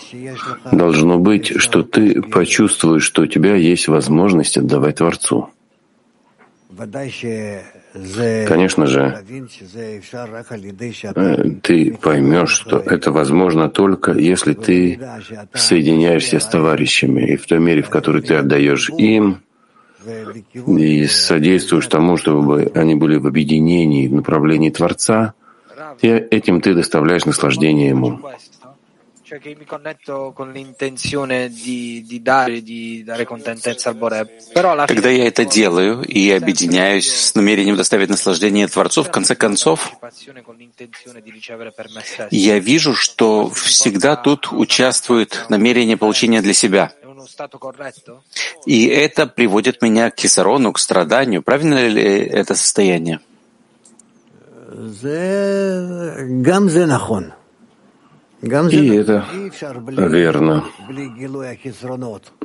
[0.71, 5.49] должно быть, что ты почувствуешь, что у тебя есть возможность отдавать Творцу.
[8.47, 9.23] Конечно же,
[11.15, 14.99] э, ты поймешь, что это возможно только если ты
[15.53, 19.43] соединяешься с товарищами и в той мере, в которой ты отдаешь им
[20.67, 25.35] и содействуешь тому, чтобы они были в объединении в направлении Творца,
[26.01, 28.21] и этим ты доставляешь наслаждение ему.
[29.33, 35.09] Cioè che mi connetto con l'intenzione di, di dare, di dare contentezza al alla Когда
[35.09, 39.97] я это делаю и объединяюсь с намерением доставить наслаждение Творцу, в конце концов,
[42.31, 46.93] я вижу, что всегда тут участвует намерение получения для себя.
[48.67, 51.43] И это приводит меня к кисарону, к страданию.
[51.43, 53.21] Правильно ли это состояние?
[58.43, 59.25] И это
[59.87, 60.65] верно.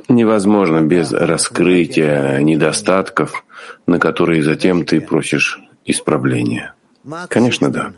[0.08, 3.44] Невозможно без раскрытия недостатков,
[3.86, 6.74] на которые затем ты просишь исправления.
[7.28, 7.94] Конечно, да.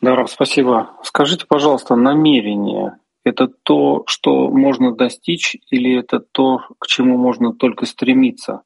[0.00, 0.90] Даров, спасибо.
[1.04, 7.86] Скажите, пожалуйста, намерение– это то, что можно достичь, или это то, к чему можно только
[7.86, 8.62] стремиться?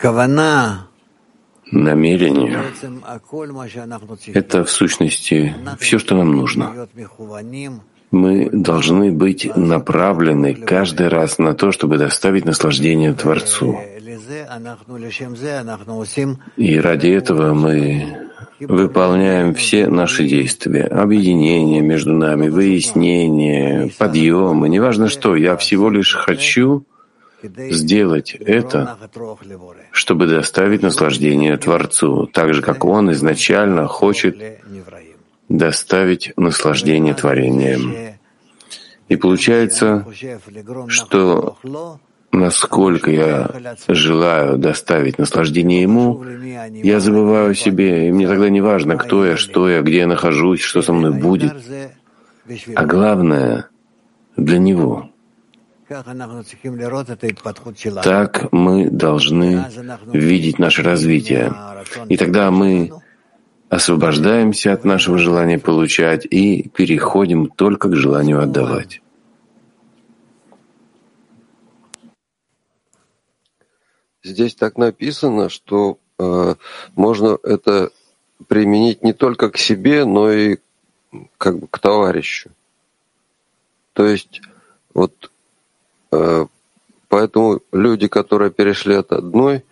[0.00, 0.86] Кавана
[1.70, 2.58] Намерение—
[4.34, 6.88] это, в сущности, все, что нам нужно.
[8.10, 13.78] Мы должны быть направлены каждый раз на то, чтобы доставить наслаждение Творцу.
[16.56, 25.36] И ради этого мы выполняем все наши действия, объединение между нами, выяснение, подъемы, неважно что,
[25.36, 26.84] я всего лишь хочу
[27.42, 28.98] сделать это,
[29.92, 34.40] чтобы доставить наслаждение Творцу, так же, как Он изначально хочет
[35.48, 38.16] доставить наслаждение творением.
[39.08, 40.06] И получается,
[40.86, 41.56] что
[42.32, 43.50] насколько я
[43.88, 46.24] желаю доставить наслаждение Ему,
[46.72, 50.06] я забываю о себе, и мне тогда не важно, кто я, что я, где я
[50.06, 51.52] нахожусь, что со мной будет.
[52.74, 53.68] А главное—
[54.36, 55.09] для Него.
[58.04, 59.66] Так мы должны
[60.12, 61.52] видеть наше развитие.
[62.08, 62.92] И тогда мы
[63.68, 69.02] освобождаемся от нашего желания получать и переходим только к желанию отдавать.
[74.22, 76.54] Здесь так написано, что э,
[76.94, 77.90] можно это
[78.46, 80.58] применить не только к себе, но и
[81.36, 82.50] как бы к товарищу.
[83.92, 84.40] То есть
[84.94, 85.29] вот
[86.10, 89.64] Поэтому люди, которые перешли от одной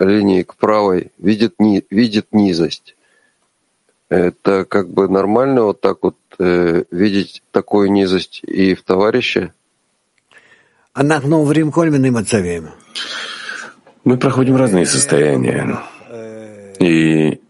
[0.00, 2.96] линии к правой, видят, видят низость.
[4.08, 9.52] Это как бы нормально вот так вот э, видеть такую низость и в товарище?
[14.04, 15.78] Мы проходим разные состояния.
[16.78, 17.40] И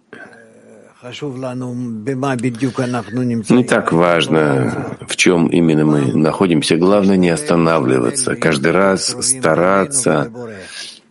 [3.50, 6.76] не так важно, в чем именно мы находимся.
[6.76, 8.36] Главное не останавливаться.
[8.36, 10.30] Каждый раз стараться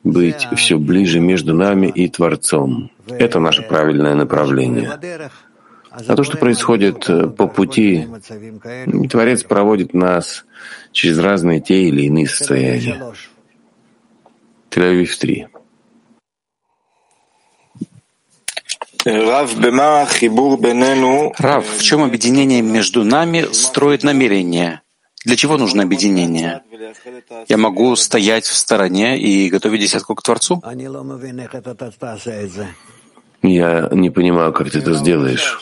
[0.03, 2.89] быть все ближе между нами и Творцом.
[3.07, 4.97] Это наше правильное направление.
[5.91, 8.07] А то, что происходит э, по пути,
[9.09, 10.45] Творец проводит нас
[10.93, 13.13] через разные те или иные состояния.
[14.69, 15.47] Тель-Авив 3.
[21.38, 24.82] Рав, в чем объединение между нами строит намерение?
[25.26, 26.61] Для чего нужно объединение?
[27.48, 30.61] Я могу стоять в стороне и готовить десятку к Творцу?
[33.44, 35.57] Я не понимаю, как ты это сделаешь.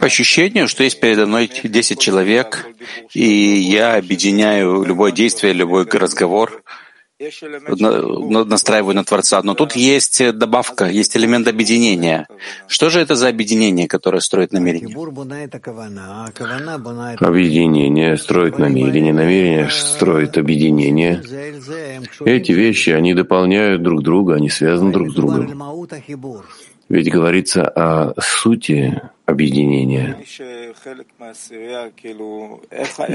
[0.00, 2.66] Ощущение, что есть передо мной 10 человек,
[3.12, 6.62] и я объединяю любое действие, любой разговор—
[7.18, 9.40] настраиваю на Творца.
[9.42, 12.28] Но тут есть добавка, есть элемент объединения.
[12.68, 14.94] Что же это за объединение, которое строит намерение?
[17.18, 21.22] Объединение строит намерение, намерение строит объединение.
[22.26, 25.72] Эти вещи, они дополняют друг друга, они связаны друг с другом.
[26.88, 30.16] Ведь говорится о сути объединения.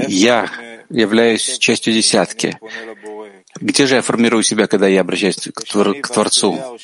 [0.08, 0.48] Я
[0.90, 2.58] являюсь частью десятки.
[3.60, 6.78] Где же я формирую себя, когда я обращаюсь к, твор к Творцу?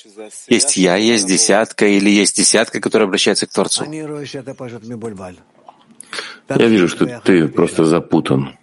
[0.48, 3.84] Есть я, есть десятка, или есть десятка, которая обращается к Творцу?
[6.48, 8.56] Я вижу, что ты просто запутан.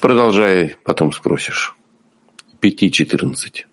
[0.00, 1.74] Продолжай, потом спросишь.
[2.60, 3.66] Пяти четырнадцать.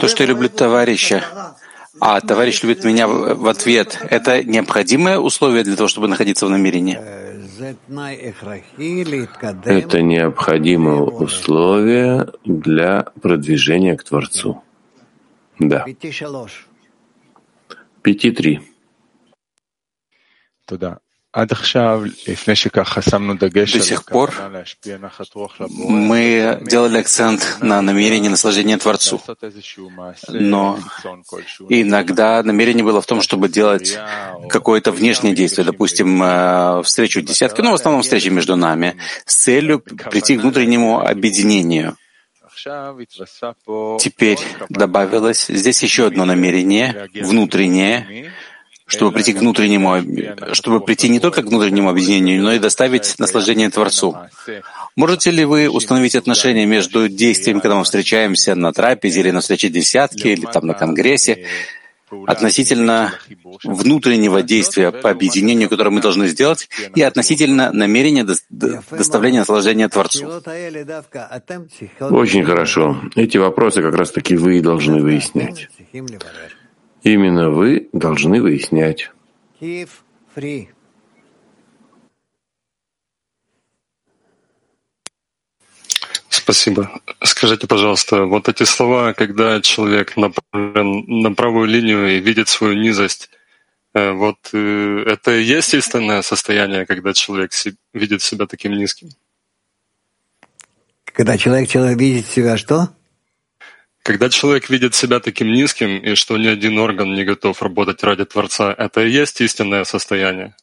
[0.00, 1.22] То, что я люблю товарища,
[2.00, 6.98] а товарищ любит меня в ответ, это необходимое условие для того, чтобы находиться в намерении?
[9.64, 14.62] Это необходимое условие для продвижения к Творцу.
[15.58, 15.84] Да.
[18.02, 18.60] Пяти три.
[20.66, 21.00] Туда.
[23.78, 24.34] До сих пор
[25.68, 29.20] мы делали акцент на намерении наслаждения Творцу.
[30.28, 30.78] Но
[31.68, 33.98] иногда намерение было в том, чтобы делать
[34.48, 39.80] какое-то внешнее действие, допустим, э, встречу десятки, ну, в основном встречи между нами, с целью
[39.80, 41.96] прийти к внутреннему объединению.
[44.00, 44.38] Теперь
[44.68, 48.32] добавилось здесь еще одно намерение, внутреннее,
[48.88, 53.70] чтобы прийти к внутреннему, чтобы прийти не только к внутреннему объединению, но и доставить наслаждение
[53.70, 54.16] Творцу.
[54.96, 59.68] Можете ли вы установить отношения между действием, когда мы встречаемся на трапезе или на встрече
[59.68, 61.46] десятки, или там на конгрессе,
[62.26, 63.12] относительно
[63.62, 70.42] внутреннего действия по объединению, которое мы должны сделать, и относительно намерения доставления наслаждения Творцу.
[72.00, 73.00] Очень хорошо.
[73.14, 75.68] Эти вопросы как раз-таки вы должны выяснять.
[77.02, 79.10] Именно вы должны выяснять.
[86.28, 87.00] Спасибо.
[87.22, 93.30] Скажите, пожалуйста, вот эти слова, когда человек направлен на правую линию и видит свою низость,
[93.94, 97.52] э, вот э, это и есть истинное состояние, когда человек
[97.92, 99.10] видит себя таким низким?
[101.04, 102.88] Когда человек, человек видит себя что?
[104.08, 108.24] Когда человек видит себя таким низким, и что ни один орган не готов работать ради
[108.24, 110.54] Творца, это и есть истинное состояние.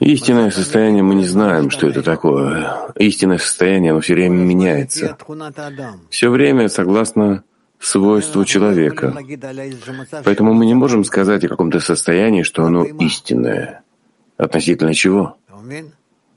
[0.00, 2.90] Истинное состояние мы не знаем, что это такое.
[2.96, 5.16] Истинное состояние, оно все время меняется.
[6.10, 7.44] Все время согласно
[7.78, 9.16] свойству человека.
[10.24, 13.84] Поэтому мы не можем сказать о каком-то состоянии, что оно истинное.
[14.36, 15.36] Относительно чего?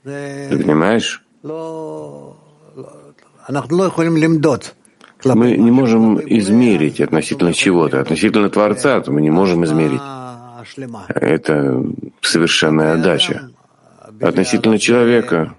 [0.02, 1.22] Ты понимаешь?
[5.24, 8.00] Мы не можем измерить относительно чего-то.
[8.00, 10.00] Относительно Творца то мы не можем измерить.
[11.08, 11.84] Это
[12.22, 13.50] совершенная отдача.
[14.20, 15.54] Относительно человека,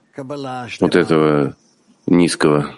[0.80, 1.56] вот этого
[2.08, 2.72] низкого,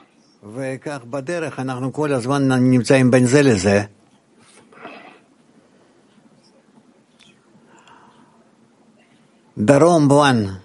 [9.55, 10.63] Даром Буан.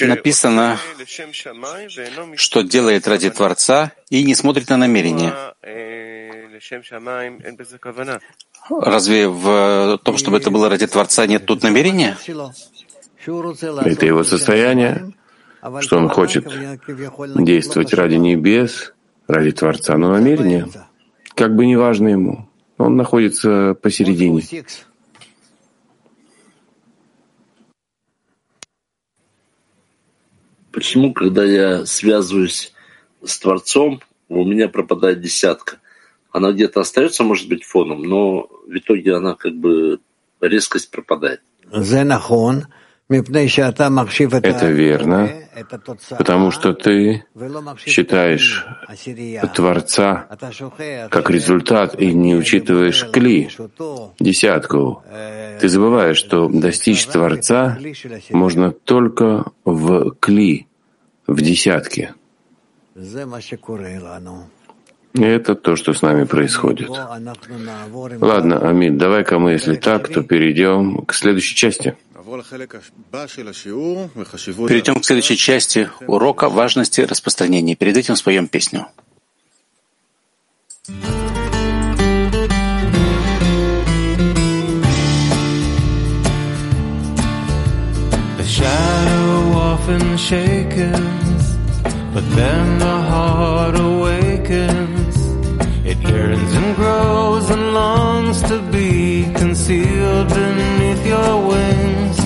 [0.00, 0.78] Написано,
[2.36, 5.34] что делает ради Творца и не смотрит на намерение.
[8.70, 12.16] Разве в том, чтобы это было ради Творца, нет тут намерения?
[13.26, 15.12] Это его состояние,
[15.80, 16.46] что он хочет
[17.34, 18.94] действовать ради небес,
[19.26, 20.68] ради Творца, но намерение,
[21.34, 22.48] как бы не важно ему,
[22.78, 24.42] он находится посередине.
[30.78, 32.72] Почему, когда я связываюсь
[33.24, 35.78] с Творцом, у меня пропадает десятка?
[36.30, 39.98] Она где-то остается, может быть, фоном, но в итоге она как бы
[40.40, 41.40] резкость пропадает.
[43.10, 45.30] Это верно,
[46.16, 47.24] потому что ты
[47.84, 48.64] считаешь
[49.56, 50.28] Творца
[51.10, 53.50] как результат и не учитываешь кли,
[54.20, 55.02] десятку.
[55.60, 57.76] Ты забываешь, что достичь Творца
[58.30, 60.67] можно только в кли,
[61.28, 62.14] в десятке.
[65.14, 66.88] И это то, что с нами происходит.
[66.88, 71.96] Ладно, Амид, давай-ка мы, если так, то перейдем к следующей части.
[74.66, 77.76] Перейдем к следующей части урока важности распространения.
[77.76, 78.86] Перед этим споем песню.
[88.38, 89.27] The shadow
[89.87, 91.43] often shakens,
[92.13, 95.15] but then the heart awakens.
[95.91, 98.91] It yearns and grows and longs to be
[99.41, 102.17] concealed beneath your wings.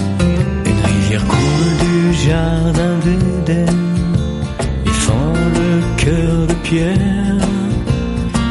[0.69, 3.79] Une rivière coule du jardin d'Éden
[4.89, 5.71] et fend le
[6.03, 7.47] cœur de pierre.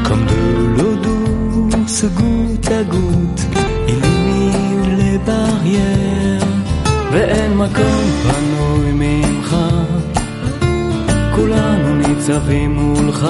[0.06, 0.42] Comme de
[0.76, 3.42] l'eau douce goutte à goutte,
[3.92, 6.46] illumine les barrières.
[7.16, 8.49] ואין מקום פנוי
[12.30, 13.26] ניצבים מולך.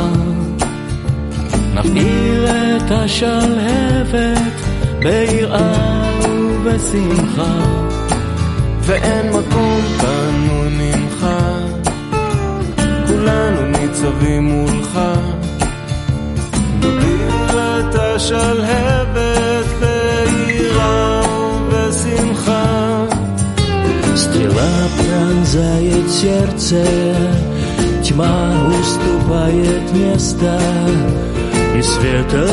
[1.74, 4.52] נבעיר את השלהבת
[4.98, 7.54] ביראה ובשמחה,
[8.80, 11.26] ואין מקום פנוי ממך,
[13.06, 15.00] כולנו ניצבים מולך.
[16.78, 21.20] נבעיר את השלהבת ביראה
[21.70, 22.86] ובשמחה.
[24.22, 26.82] Стрела пронзает сердце,
[28.20, 30.58] тьма уступает место,
[31.76, 32.46] и света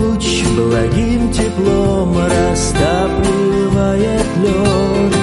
[0.00, 5.14] луч благим теплом растапливает лед.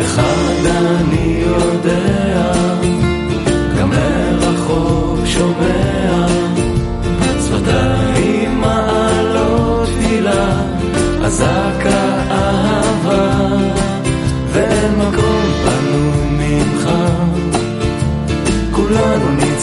[0.00, 2.52] אחד אני יודע,
[3.78, 6.26] גם מרחוק שומע,
[7.44, 10.62] שפתיים מעלות תפילה,
[11.22, 13.30] אזעקה אהבה,
[14.52, 15.47] ואין מקום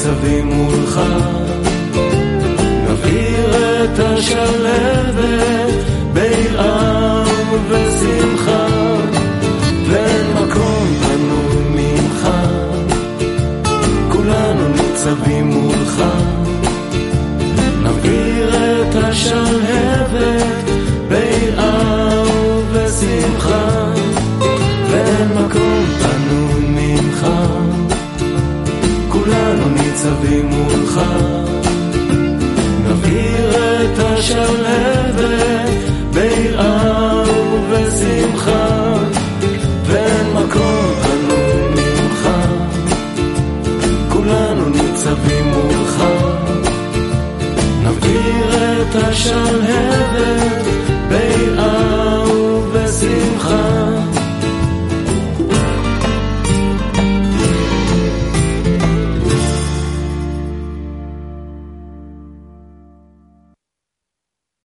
[0.07, 1.01] ניצבים מולך,
[2.89, 3.51] נבעיר
[3.85, 5.75] את השלהבת
[6.13, 7.23] ביראה
[7.53, 8.67] ובשמחה.
[9.89, 12.29] ואין מקום פנוי ממך,
[14.13, 16.03] כולנו ניצבים מולך,
[17.83, 20.56] נבעיר את השלהבת
[30.07, 31.01] ניצבים מולך,
[32.85, 35.71] נבעיר את השלהבת
[36.13, 38.95] ביראה ובשמחה.
[39.87, 42.29] ואין מקום פנוי ממך,
[44.09, 46.05] כולנו ניצבים מולך,
[47.83, 50.67] נבעיר את השלהבת
[51.09, 53.96] ביראה ובשמחה.